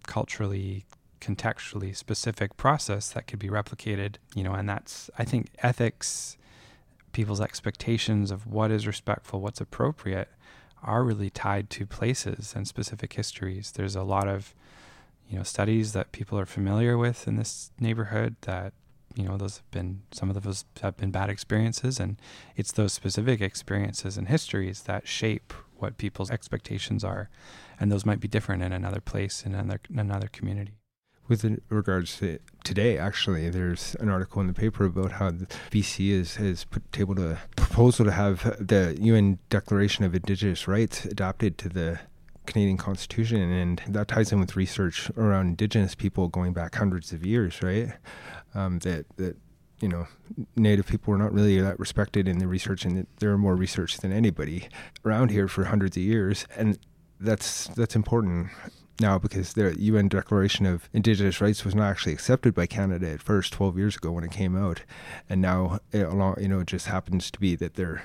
culturally 0.05 0.85
contextually 1.21 1.95
specific 1.95 2.57
process 2.57 3.09
that 3.09 3.27
could 3.27 3.39
be 3.39 3.49
replicated, 3.49 4.15
you 4.35 4.43
know, 4.43 4.53
and 4.53 4.67
that's 4.67 5.09
I 5.17 5.23
think 5.23 5.47
ethics 5.59 6.37
people's 7.11 7.41
expectations 7.41 8.31
of 8.31 8.45
what 8.45 8.71
is 8.71 8.85
respectful, 8.85 9.41
what's 9.41 9.59
appropriate 9.59 10.29
are 10.83 11.03
really 11.03 11.29
tied 11.29 11.69
to 11.69 11.85
places 11.85 12.53
and 12.55 12.67
specific 12.67 13.13
histories. 13.13 13.71
There's 13.71 13.95
a 13.95 14.03
lot 14.03 14.27
of 14.27 14.53
you 15.29 15.37
know 15.37 15.43
studies 15.43 15.93
that 15.93 16.11
people 16.11 16.39
are 16.39 16.45
familiar 16.45 16.97
with 16.97 17.27
in 17.27 17.35
this 17.35 17.71
neighborhood 17.79 18.35
that 18.41 18.73
you 19.15 19.23
know 19.23 19.37
those 19.37 19.57
have 19.57 19.71
been 19.71 20.01
some 20.11 20.29
of 20.29 20.41
those 20.43 20.65
have 20.81 20.97
been 20.97 21.11
bad 21.11 21.29
experiences 21.29 21.99
and 21.99 22.17
it's 22.55 22.71
those 22.71 22.93
specific 22.93 23.41
experiences 23.41 24.17
and 24.17 24.27
histories 24.27 24.83
that 24.83 25.07
shape 25.07 25.53
what 25.77 25.97
people's 25.97 26.31
expectations 26.31 27.03
are 27.03 27.29
and 27.79 27.91
those 27.91 28.05
might 28.05 28.19
be 28.19 28.27
different 28.27 28.61
in 28.61 28.73
another 28.73 28.99
place 28.99 29.43
in 29.45 29.55
another 29.55 29.79
in 29.89 29.99
another 29.99 30.27
community. 30.27 30.73
With 31.27 31.59
regards 31.69 32.17
to 32.17 32.39
today, 32.63 32.97
actually, 32.97 33.51
there's 33.51 33.95
an 33.99 34.09
article 34.09 34.41
in 34.41 34.47
the 34.47 34.53
paper 34.53 34.85
about 34.85 35.11
how 35.13 35.29
BC 35.69 36.09
is 36.09 36.37
has 36.37 36.63
put 36.65 36.91
tabled 36.91 37.19
a 37.19 37.37
proposal 37.55 38.05
to 38.05 38.11
have 38.11 38.57
the 38.59 38.97
UN 38.99 39.37
Declaration 39.51 40.03
of 40.03 40.15
Indigenous 40.15 40.67
Rights 40.67 41.05
adopted 41.05 41.59
to 41.59 41.69
the 41.69 41.99
Canadian 42.49 42.77
Constitution, 42.77 43.51
and 43.51 43.81
that 43.87 44.07
ties 44.07 44.31
in 44.31 44.39
with 44.39 44.55
research 44.55 45.09
around 45.17 45.47
Indigenous 45.47 45.95
people 45.95 46.27
going 46.27 46.53
back 46.53 46.75
hundreds 46.75 47.13
of 47.13 47.25
years, 47.25 47.61
right? 47.61 47.93
Um, 48.53 48.79
that 48.79 49.05
that 49.17 49.37
you 49.81 49.87
know, 49.87 50.07
Native 50.55 50.87
people 50.87 51.11
were 51.11 51.17
not 51.17 51.33
really 51.33 51.59
that 51.61 51.79
respected 51.79 52.27
in 52.27 52.39
the 52.39 52.47
research, 52.47 52.85
and 52.85 53.07
there 53.19 53.31
are 53.31 53.37
more 53.37 53.55
research 53.55 53.97
than 53.97 54.11
anybody 54.11 54.67
around 55.05 55.31
here 55.31 55.47
for 55.47 55.65
hundreds 55.65 55.95
of 55.95 56.03
years, 56.03 56.45
and 56.55 56.77
that's 57.19 57.67
that's 57.69 57.95
important 57.95 58.49
now 58.99 59.17
because 59.17 59.53
the 59.53 59.79
UN 59.79 60.07
Declaration 60.07 60.65
of 60.65 60.89
Indigenous 60.93 61.39
Rights 61.39 61.63
was 61.63 61.75
not 61.75 61.89
actually 61.89 62.13
accepted 62.13 62.53
by 62.53 62.65
Canada 62.65 63.09
at 63.09 63.21
first 63.21 63.53
12 63.53 63.77
years 63.77 63.95
ago 63.95 64.11
when 64.11 64.23
it 64.23 64.31
came 64.31 64.57
out, 64.57 64.81
and 65.29 65.41
now 65.41 65.79
it, 65.91 66.07
you 66.41 66.47
know 66.47 66.59
it 66.59 66.67
just 66.67 66.87
happens 66.87 67.31
to 67.31 67.39
be 67.39 67.55
that 67.55 67.75
they're 67.75 68.03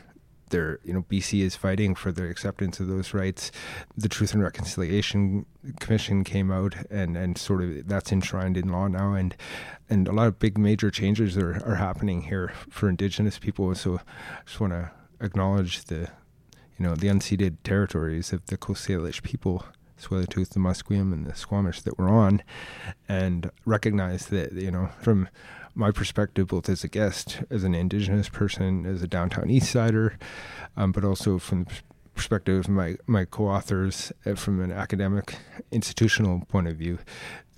they're 0.55 0.79
you 0.85 0.93
know 0.93 1.03
BC 1.03 1.41
is 1.41 1.57
fighting 1.57 1.95
for 1.95 2.13
the 2.13 2.29
acceptance 2.29 2.79
of 2.79 2.87
those 2.87 3.13
rights. 3.13 3.51
The 3.97 4.09
Truth 4.09 4.35
and 4.35 4.43
Reconciliation 4.43 5.47
Commission 5.81 6.23
came 6.23 6.53
out 6.53 6.75
and 6.91 7.17
and 7.17 7.37
sort 7.37 7.63
of 7.63 7.89
that's 7.89 8.13
enshrined 8.13 8.57
in 8.57 8.69
law 8.69 8.87
now, 8.87 9.15
and 9.15 9.35
and 9.91 10.07
a 10.07 10.13
lot 10.13 10.29
of 10.29 10.39
big 10.39 10.57
major 10.57 10.91
changes 10.91 11.37
are 11.37 11.61
are 11.67 11.75
happening 11.75 12.23
here 12.23 12.53
for 12.71 12.89
Indigenous 12.89 13.39
people. 13.39 13.75
So 13.75 13.97
I 13.97 14.43
just 14.47 14.61
want 14.61 14.73
to 14.73 14.93
acknowledge 15.21 15.85
the 15.85 16.09
you 16.79 16.87
know 16.87 16.95
the 16.95 17.09
unceded 17.09 17.57
territories 17.65 18.33
of 18.33 18.47
the 18.47 18.57
Coast 18.57 18.87
Salish 18.87 19.23
people 19.23 19.65
Tsleil-Waututh, 20.01 20.51
the 20.51 20.61
Musqueam, 20.61 21.13
and 21.13 21.27
the 21.27 21.35
Squamish 21.35 21.83
that 21.83 21.99
we're 21.99 22.11
on, 22.11 22.43
and 23.09 23.51
recognize 23.65 24.27
that 24.27 24.53
you 24.53 24.71
know 24.71 24.91
from 25.01 25.29
my 25.75 25.91
perspective, 25.91 26.49
both 26.49 26.69
as 26.69 26.85
a 26.85 26.89
guest, 26.89 27.43
as 27.51 27.65
an 27.65 27.75
Indigenous 27.75 28.29
person, 28.29 28.87
as 28.87 29.03
a 29.03 29.09
downtown 29.09 29.51
East 29.51 29.73
Sider, 29.73 30.17
um, 30.77 30.93
but 30.93 31.05
also 31.05 31.39
from 31.39 31.65
the 31.65 31.73
perspective 32.15 32.61
of 32.61 32.69
my 32.69 32.97
my 33.07 33.25
co-authors 33.25 34.13
uh, 34.25 34.35
from 34.35 34.61
an 34.61 34.71
academic 34.71 35.37
institutional 35.73 36.45
point 36.47 36.69
of 36.69 36.77
view 36.77 36.99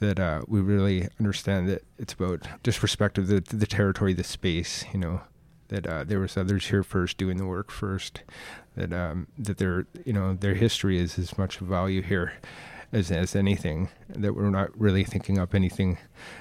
that 0.01 0.19
uh, 0.19 0.43
we 0.47 0.61
really 0.61 1.09
understand 1.19 1.69
that 1.69 1.85
it's 1.99 2.15
about 2.15 2.47
just 2.63 2.83
respect 2.83 3.19
of 3.19 3.27
the 3.29 3.41
the 3.41 3.67
territory 3.67 4.15
the 4.15 4.25
space 4.25 4.85
you 4.93 4.99
know 4.99 5.21
that 5.69 5.87
uh, 5.87 6.05
there 6.05 6.21
was 6.21 6.37
others 6.37 6.69
here 6.69 6.83
first 6.83 7.19
doing 7.19 7.37
the 7.37 7.47
work 7.47 7.71
first 7.71 8.23
that 8.77 8.93
um, 8.93 9.27
that 9.39 9.59
their 9.59 9.87
you 10.05 10.13
know 10.13 10.35
their 10.35 10.55
history 10.55 10.99
is 10.99 11.19
as 11.19 11.37
much 11.37 11.59
value 11.59 12.03
here 12.03 12.33
as 12.93 13.11
as 13.11 13.35
anything 13.35 13.89
that 14.09 14.35
we're 14.35 14.51
not 14.51 14.79
really 14.79 15.05
thinking 15.05 15.39
up 15.39 15.55
anything 15.55 15.99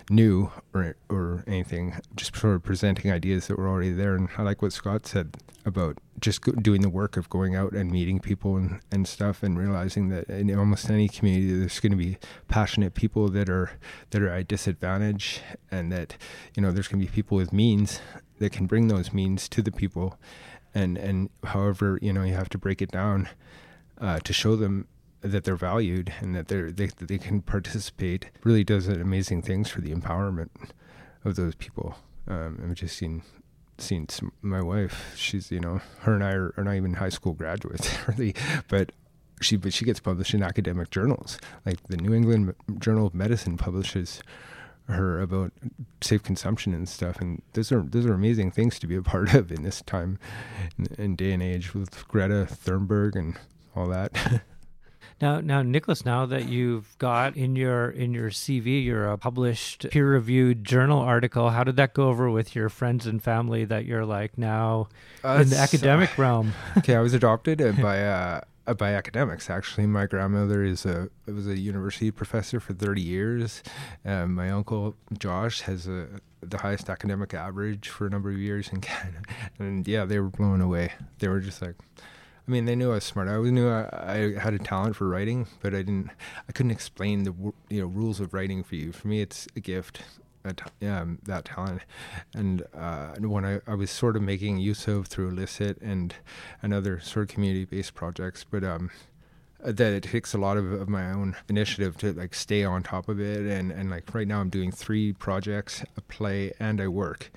new 0.10 0.52
or 0.74 0.96
or 1.10 1.44
anything 1.48 1.96
just 2.16 2.36
sort 2.36 2.56
of 2.56 2.64
presenting 2.64 3.12
ideas 3.12 3.48
that 3.48 3.58
were 3.58 3.68
already 3.68 3.92
there. 3.92 4.16
And 4.16 4.30
I 4.38 4.44
like 4.44 4.62
what 4.62 4.74
Scott 4.74 5.06
said 5.06 5.38
about 5.66 5.98
just 6.20 6.42
doing 6.62 6.82
the 6.82 6.90
work 6.90 7.18
of 7.18 7.30
going 7.30 7.56
out 7.56 7.74
and 7.74 7.92
meeting 7.92 8.20
people 8.20 8.56
and, 8.56 8.80
and 8.92 9.08
stuff 9.08 9.42
and 9.42 9.58
realizing 9.58 10.10
that 10.10 10.30
in 10.30 10.56
almost 10.58 10.90
any 10.90 11.10
community 11.10 11.58
there's 11.58 11.80
going 11.80 11.92
to 11.92 11.98
be 11.98 12.18
passionate 12.48 12.94
people 12.94 13.28
that 13.30 13.50
are 13.50 13.72
that 14.12 14.22
are 14.22 14.30
at 14.30 14.48
disadvantage 14.48 15.42
and 15.72 15.92
that 15.92 16.16
you 16.56 16.62
know 16.62 16.72
there's 16.72 16.88
going 16.88 17.02
to 17.02 17.08
be 17.08 17.14
people 17.14 17.38
with 17.38 17.52
means 17.52 18.00
that 18.40 18.52
can 18.52 18.68
bring 18.68 18.88
those 18.88 19.14
means 19.14 19.50
to 19.50 19.62
the 19.62 19.72
people. 19.72 20.20
And 20.74 20.98
and 20.98 21.30
however 21.44 21.98
you 22.02 22.14
know 22.14 22.24
you 22.24 22.34
have 22.34 22.50
to 22.50 22.58
break 22.58 22.82
it 22.82 22.92
down 22.92 23.30
uh, 24.00 24.20
to 24.20 24.34
show 24.34 24.56
them 24.56 24.88
that 25.26 25.44
they're 25.44 25.56
valued 25.56 26.14
and 26.22 26.36
that 26.36 26.48
they're 26.48 26.72
they, 26.72 26.88
they 27.00 27.18
can 27.18 27.42
participate 27.42 28.30
really 28.44 28.64
does 28.64 28.88
amazing 28.88 29.42
things 29.42 29.70
for 29.70 29.82
the 29.82 29.94
empowerment 29.94 30.50
of 31.24 31.36
those 31.36 31.56
people. 31.56 31.96
Um, 32.28 32.60
I've 32.64 32.76
just 32.76 32.98
seen 32.98 33.24
seen 33.78 34.08
some, 34.08 34.32
my 34.42 34.62
wife. 34.62 35.14
She's 35.16 35.52
you 35.52 35.60
know 35.60 35.82
her 36.02 36.14
and 36.14 36.24
I 36.24 36.34
are, 36.34 36.54
are 36.58 36.64
not 36.64 36.76
even 36.76 36.94
high 36.94 37.10
school 37.10 37.34
graduates 37.34 37.90
really, 38.08 38.36
but 38.68 38.92
she 39.42 39.58
but 39.58 39.74
she 39.74 39.86
gets 39.86 40.00
published 40.00 40.34
in 40.34 40.44
academic 40.44 40.90
journals 40.92 41.38
like 41.66 41.82
the 41.88 41.98
New 41.98 42.14
England 42.14 42.54
Journal 42.80 43.08
of 43.08 43.14
Medicine 43.14 43.58
publishes 43.58 44.22
her 44.88 45.20
about 45.20 45.52
safe 46.02 46.22
consumption 46.22 46.74
and 46.74 46.88
stuff 46.88 47.20
and 47.20 47.42
those 47.54 47.72
are 47.72 47.82
those 47.82 48.06
are 48.06 48.14
amazing 48.14 48.52
things 48.52 48.78
to 48.80 48.88
be 48.88 48.96
a 48.96 49.02
part 49.02 49.34
of 49.34 49.52
in 49.52 49.64
this 49.64 49.82
time 49.82 50.20
and 50.98 51.18
day 51.18 51.32
and 51.32 51.42
age 51.42 51.74
with 51.74 52.08
Greta 52.08 52.48
Thunberg 52.50 53.16
and 53.16 53.36
all 53.76 53.88
that 53.88 54.44
Now, 55.22 55.40
now, 55.40 55.62
Nicholas, 55.62 56.04
now 56.04 56.26
that 56.26 56.50
you've 56.50 56.98
got 56.98 57.38
in 57.38 57.56
your 57.56 57.90
in 57.90 58.14
your 58.14 58.30
CV, 58.30 58.84
you're 58.84 59.10
a 59.10 59.18
published 59.18 59.86
peer-reviewed 59.90 60.66
journal 60.66 61.00
article. 61.00 61.52
How 61.52 61.64
did 61.64 61.78
that 61.78 61.94
go 61.94 62.10
over 62.10 62.30
with 62.30 62.54
your 62.54 62.68
friends 62.68 63.08
and 63.08 63.24
family? 63.24 63.64
That 63.64 63.86
you're 63.86 64.06
like 64.06 64.38
now 64.38 64.90
uh, 65.24 65.40
in 65.42 65.50
the 65.50 65.58
academic 65.58 66.18
uh, 66.20 66.22
realm. 66.22 66.54
Okay, 66.78 66.96
I 66.96 67.00
was 67.00 67.14
adopted 67.14 67.60
by 67.82 68.04
uh, 68.04 68.42
by 68.78 68.94
academics. 68.94 69.50
Actually, 69.50 69.88
my 69.88 70.06
grandmother 70.06 70.64
is 70.64 70.86
a 70.86 71.10
was 71.28 71.48
a 71.48 71.58
university 71.58 72.12
professor 72.12 72.60
for 72.60 72.74
30 72.74 73.02
years. 73.02 73.64
Um, 74.04 74.36
my 74.36 74.50
uncle 74.50 74.96
Josh 75.18 75.62
has 75.62 75.88
a 75.88 76.08
the 76.42 76.58
highest 76.58 76.90
academic 76.90 77.34
average 77.34 77.88
for 77.90 78.06
a 78.06 78.10
number 78.10 78.30
of 78.30 78.38
years 78.38 78.70
in 78.70 78.82
Canada, 78.82 79.22
and 79.60 79.88
yeah, 79.88 80.06
they 80.06 80.20
were 80.20 80.30
blown 80.30 80.62
away. 80.62 80.92
They 81.20 81.28
were 81.28 81.40
just 81.40 81.62
like 81.62 81.76
I 82.48 82.52
mean, 82.52 82.66
they 82.66 82.76
knew 82.76 82.92
I 82.92 82.96
was 82.96 83.04
smart. 83.04 83.28
I 83.28 83.38
knew 83.38 83.70
I, 83.70 83.90
I, 83.92 84.40
had 84.40 84.54
a 84.54 84.60
talent 84.60 84.96
for 84.96 85.08
writing, 85.08 85.48
but 85.62 85.74
I 85.74 85.78
didn't. 85.78 86.12
I 86.48 86.52
couldn't 86.52 86.72
explain 86.72 87.24
the 87.24 87.34
you 87.70 87.82
know 87.82 87.88
rules 87.88 88.20
of 88.20 88.34
writing 88.34 88.64
for 88.64 88.76
you. 88.76 88.92
For 88.92 89.08
me, 89.08 89.22
it's 89.22 89.48
a 89.56 89.60
gift. 89.60 90.02
um, 90.84 91.18
that 91.24 91.46
talent, 91.46 91.82
and 92.36 92.62
uh, 92.76 93.16
when 93.16 93.46
I, 93.46 93.62
I 93.66 93.74
was 93.74 93.90
sort 93.90 94.16
of 94.16 94.22
making 94.22 94.60
use 94.60 94.88
of 94.88 95.08
through 95.08 95.30
Illicit 95.30 95.82
and 95.82 96.14
and 96.62 96.72
other 96.72 97.00
sort 97.00 97.28
of 97.30 97.34
community-based 97.34 97.96
projects, 97.96 98.46
but 98.48 98.64
um, 98.64 98.92
that 99.66 99.94
it 99.94 100.04
takes 100.04 100.34
a 100.34 100.38
lot 100.38 100.58
of, 100.58 100.72
of 100.72 100.88
my 100.88 101.12
own 101.12 101.36
initiative 101.50 101.98
to 101.98 102.14
like 102.14 102.34
stay 102.34 102.64
on 102.64 102.84
top 102.84 103.10
of 103.10 103.20
it. 103.20 103.42
And 103.42 103.72
and 103.72 103.90
like 103.90 104.14
right 104.14 104.28
now 104.28 104.42
I'm 104.42 104.50
doing 104.50 104.72
three 104.72 105.14
projects 105.14 105.84
a 105.98 106.02
play 106.02 106.54
and 106.60 106.80
I 106.80 106.88
work. 106.88 107.32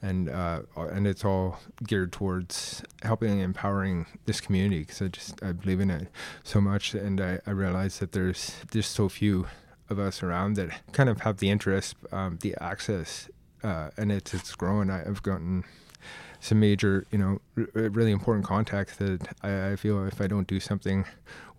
And 0.00 0.28
uh, 0.28 0.62
and 0.76 1.06
it's 1.06 1.24
all 1.24 1.60
geared 1.86 2.12
towards 2.12 2.82
helping 3.02 3.32
and 3.32 3.42
empowering 3.42 4.06
this 4.26 4.40
community 4.40 4.80
because 4.80 5.02
I 5.02 5.08
just 5.08 5.42
I 5.42 5.52
believe 5.52 5.80
in 5.80 5.90
it 5.90 6.08
so 6.42 6.60
much. 6.60 6.94
And 6.94 7.20
I, 7.20 7.40
I 7.46 7.50
realize 7.50 7.98
that 7.98 8.12
there's 8.12 8.56
just 8.70 8.92
so 8.92 9.08
few 9.08 9.46
of 9.90 9.98
us 9.98 10.22
around 10.22 10.54
that 10.54 10.80
kind 10.92 11.08
of 11.08 11.20
have 11.20 11.38
the 11.38 11.50
interest 11.50 11.96
um, 12.12 12.38
the 12.40 12.54
access 12.60 13.28
uh, 13.62 13.90
and 13.96 14.10
it's 14.10 14.34
it's 14.34 14.54
growing 14.54 14.90
I've 14.90 15.22
gotten 15.22 15.64
some 16.42 16.58
major, 16.58 17.06
you 17.12 17.18
know, 17.18 17.40
r- 17.56 17.88
really 17.90 18.10
important 18.10 18.44
contacts 18.44 18.96
that 18.96 19.28
I, 19.42 19.70
I, 19.70 19.76
feel 19.76 20.04
if 20.06 20.20
I 20.20 20.26
don't 20.26 20.48
do 20.48 20.58
something 20.58 21.04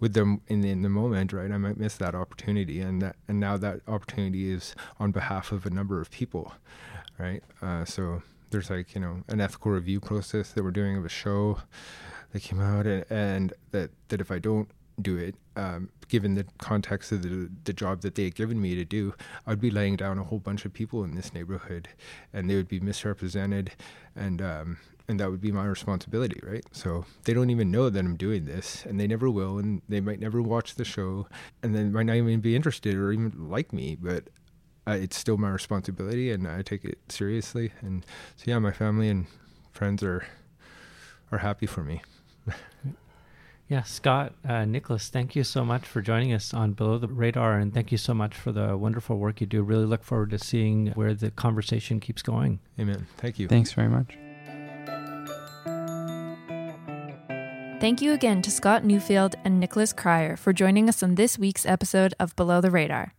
with 0.02 0.14
them 0.14 0.42
in 0.48 0.60
the, 0.60 0.70
in 0.70 0.82
the 0.82 0.90
moment, 0.90 1.32
right, 1.32 1.50
I 1.50 1.58
might 1.58 1.78
miss 1.78 1.96
that 1.96 2.14
opportunity. 2.14 2.82
And 2.82 3.02
that 3.02 3.16
and 3.30 3.40
now 3.40 3.56
that 3.56 3.80
opportunity 3.88 4.52
is 4.52 4.76
on 5.00 5.12
behalf 5.12 5.54
of 5.54 5.66
a 5.66 5.70
number 5.70 6.02
of 6.02 6.12
people, 6.12 6.54
right? 7.18 7.42
Uh, 7.62 7.86
so 7.86 8.24
there's 8.50 8.70
like 8.70 8.94
you 8.94 9.00
know 9.00 9.24
an 9.30 9.40
ethical 9.40 9.72
review 9.72 10.02
process 10.02 10.52
that 10.52 10.64
we're 10.66 10.72
doing 10.72 10.98
of 10.98 11.06
a 11.06 11.10
show 11.10 11.60
that 12.34 12.42
came 12.42 12.60
out, 12.60 12.86
and, 12.86 13.06
and 13.10 13.54
that 13.72 13.90
that 14.10 14.20
if 14.20 14.32
I 14.32 14.40
don't 14.40 14.68
do 15.02 15.18
it, 15.18 15.36
um, 15.56 15.90
given 16.08 16.36
the 16.36 16.46
context 16.60 17.12
of 17.12 17.24
the, 17.24 17.50
the 17.64 17.74
job 17.74 18.02
that 18.02 18.16
they 18.16 18.26
had 18.26 18.36
given 18.36 18.62
me 18.62 18.76
to 18.76 18.86
do, 18.86 19.14
I'd 19.48 19.62
be 19.62 19.72
laying 19.72 19.96
down 19.96 20.20
a 20.20 20.24
whole 20.24 20.40
bunch 20.40 20.66
of 20.66 20.74
people 20.74 21.04
in 21.04 21.16
this 21.16 21.34
neighborhood, 21.34 21.90
and 22.32 22.50
they 22.50 22.56
would 22.56 22.68
be 22.68 22.80
misrepresented, 22.80 23.72
and 24.16 24.42
um, 24.42 24.78
and 25.08 25.20
that 25.20 25.30
would 25.30 25.42
be 25.42 25.52
my 25.52 25.66
responsibility, 25.66 26.40
right? 26.44 26.64
So 26.72 27.06
they 27.26 27.34
don't 27.34 27.50
even 27.50 27.72
know 27.72 27.90
that 27.90 28.00
I'm 28.00 28.16
doing 28.16 28.46
this, 28.46 28.86
and 28.86 29.00
they 29.00 29.08
never 29.08 29.30
will, 29.30 29.58
and 29.58 29.82
they 29.90 30.00
might 30.00 30.20
never 30.20 30.42
watch 30.42 30.76
the 30.76 30.86
show, 30.86 31.28
and 31.62 31.76
they 31.76 31.84
might 31.84 32.06
not 32.06 32.16
even 32.16 32.40
be 32.40 32.56
interested 32.56 32.96
or 32.96 33.12
even 33.12 33.50
like 33.50 33.74
me, 33.74 33.98
but 34.00 34.30
uh, 34.88 34.92
it's 34.92 35.18
still 35.18 35.38
my 35.38 35.50
responsibility, 35.50 36.32
and 36.32 36.48
I 36.48 36.62
take 36.62 36.86
it 36.86 37.00
seriously. 37.10 37.74
And 37.82 38.06
so, 38.36 38.44
yeah, 38.48 38.60
my 38.60 38.72
family 38.72 39.10
and 39.10 39.28
friends 39.72 40.04
are 40.04 40.26
are 41.32 41.40
happy 41.40 41.66
for 41.66 41.84
me. 41.84 42.02
Yeah, 43.70 43.84
Scott, 43.84 44.34
uh, 44.48 44.66
Nicholas, 44.66 45.08
thank 45.08 45.36
you 45.36 45.44
so 45.44 45.64
much 45.64 45.86
for 45.86 46.02
joining 46.02 46.34
us 46.34 46.54
on 46.54 46.74
Below 46.74 46.98
the 46.98 47.08
Radar, 47.08 47.58
and 47.58 47.74
thank 47.74 47.92
you 47.92 47.98
so 47.98 48.14
much 48.14 48.36
for 48.36 48.52
the 48.52 48.76
wonderful 48.78 49.18
work 49.18 49.40
you 49.40 49.48
do. 49.48 49.64
Really 49.64 49.86
look 49.86 50.04
forward 50.04 50.32
to 50.32 50.40
seeing 50.40 50.88
where 50.92 51.14
the 51.14 51.32
conversation 51.32 52.00
keeps 52.00 52.22
going. 52.22 52.60
Amen. 52.80 53.08
Thank 53.18 53.40
you. 53.40 53.48
Thanks 53.48 53.72
very 53.72 53.88
much. 53.88 54.18
Thank 57.80 58.02
you 58.02 58.14
again 58.14 58.42
to 58.44 58.52
Scott 58.52 58.86
Neufeld 58.86 59.36
and 59.44 59.60
Nicholas 59.60 59.92
Cryer 59.92 60.38
for 60.38 60.54
joining 60.54 60.88
us 60.88 61.02
on 61.02 61.16
this 61.16 61.38
week's 61.40 61.66
episode 61.66 62.14
of 62.20 62.36
Below 62.36 62.62
the 62.62 62.72
Radar. 62.72 63.14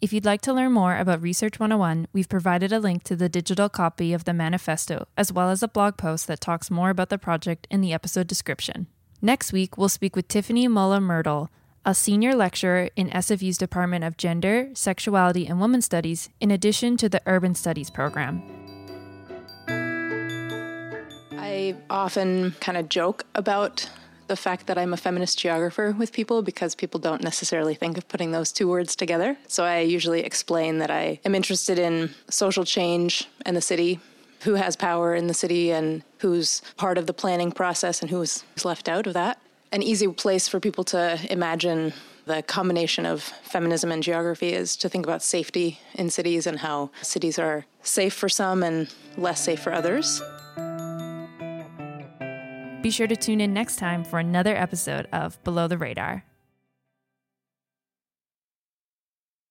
If 0.00 0.14
you'd 0.14 0.24
like 0.24 0.40
to 0.42 0.52
learn 0.54 0.72
more 0.72 0.96
about 0.96 1.22
Research 1.22 1.60
101, 1.60 2.06
we've 2.12 2.28
provided 2.28 2.72
a 2.72 2.78
link 2.78 3.02
to 3.04 3.16
the 3.16 3.28
digital 3.28 3.68
copy 3.68 4.14
of 4.14 4.24
the 4.24 4.32
manifesto, 4.32 5.06
as 5.16 5.30
well 5.32 5.50
as 5.50 5.62
a 5.62 5.68
blog 5.68 5.98
post 5.98 6.26
that 6.26 6.40
talks 6.40 6.70
more 6.70 6.88
about 6.88 7.10
the 7.10 7.18
project 7.18 7.66
in 7.70 7.82
the 7.82 7.92
episode 7.92 8.26
description. 8.26 8.86
Next 9.22 9.52
week, 9.52 9.76
we'll 9.76 9.90
speak 9.90 10.16
with 10.16 10.28
Tiffany 10.28 10.66
Muller 10.66 10.98
Myrdahl, 10.98 11.48
a 11.84 11.94
senior 11.94 12.34
lecturer 12.34 12.88
in 12.96 13.10
SFU's 13.10 13.58
Department 13.58 14.02
of 14.02 14.16
Gender, 14.16 14.70
Sexuality, 14.72 15.46
and 15.46 15.60
Women's 15.60 15.84
Studies, 15.84 16.30
in 16.40 16.50
addition 16.50 16.96
to 16.96 17.06
the 17.06 17.20
Urban 17.26 17.54
Studies 17.54 17.90
program. 17.90 18.42
I 21.32 21.76
often 21.90 22.52
kind 22.60 22.78
of 22.78 22.88
joke 22.88 23.26
about 23.34 23.90
the 24.28 24.36
fact 24.36 24.68
that 24.68 24.78
I'm 24.78 24.94
a 24.94 24.96
feminist 24.96 25.38
geographer 25.38 25.94
with 25.98 26.12
people 26.12 26.40
because 26.40 26.74
people 26.74 26.98
don't 26.98 27.22
necessarily 27.22 27.74
think 27.74 27.98
of 27.98 28.08
putting 28.08 28.32
those 28.32 28.50
two 28.52 28.68
words 28.68 28.96
together. 28.96 29.36
So 29.48 29.64
I 29.64 29.80
usually 29.80 30.20
explain 30.20 30.78
that 30.78 30.90
I 30.90 31.20
am 31.26 31.34
interested 31.34 31.78
in 31.78 32.14
social 32.30 32.64
change 32.64 33.28
and 33.44 33.54
the 33.54 33.60
city, 33.60 34.00
who 34.42 34.54
has 34.54 34.76
power 34.76 35.14
in 35.14 35.26
the 35.26 35.34
city 35.34 35.70
and 35.70 36.02
who's 36.18 36.62
part 36.76 36.98
of 36.98 37.06
the 37.06 37.12
planning 37.12 37.52
process 37.52 38.00
and 38.00 38.10
who's 38.10 38.44
left 38.64 38.88
out 38.88 39.06
of 39.06 39.14
that. 39.14 39.38
An 39.72 39.82
easy 39.82 40.08
place 40.08 40.48
for 40.48 40.58
people 40.60 40.84
to 40.84 41.18
imagine 41.30 41.92
the 42.26 42.42
combination 42.42 43.06
of 43.06 43.22
feminism 43.22 43.90
and 43.90 44.02
geography 44.02 44.52
is 44.52 44.76
to 44.76 44.88
think 44.88 45.06
about 45.06 45.22
safety 45.22 45.80
in 45.94 46.10
cities 46.10 46.46
and 46.46 46.58
how 46.60 46.90
cities 47.02 47.38
are 47.38 47.64
safe 47.82 48.14
for 48.14 48.28
some 48.28 48.62
and 48.62 48.92
less 49.16 49.42
safe 49.42 49.60
for 49.60 49.72
others. 49.72 50.22
Be 52.82 52.90
sure 52.90 53.06
to 53.06 53.16
tune 53.16 53.40
in 53.40 53.52
next 53.52 53.76
time 53.76 54.04
for 54.04 54.18
another 54.18 54.56
episode 54.56 55.06
of 55.12 55.42
Below 55.44 55.68
the 55.68 55.76
Radar. 55.76 56.24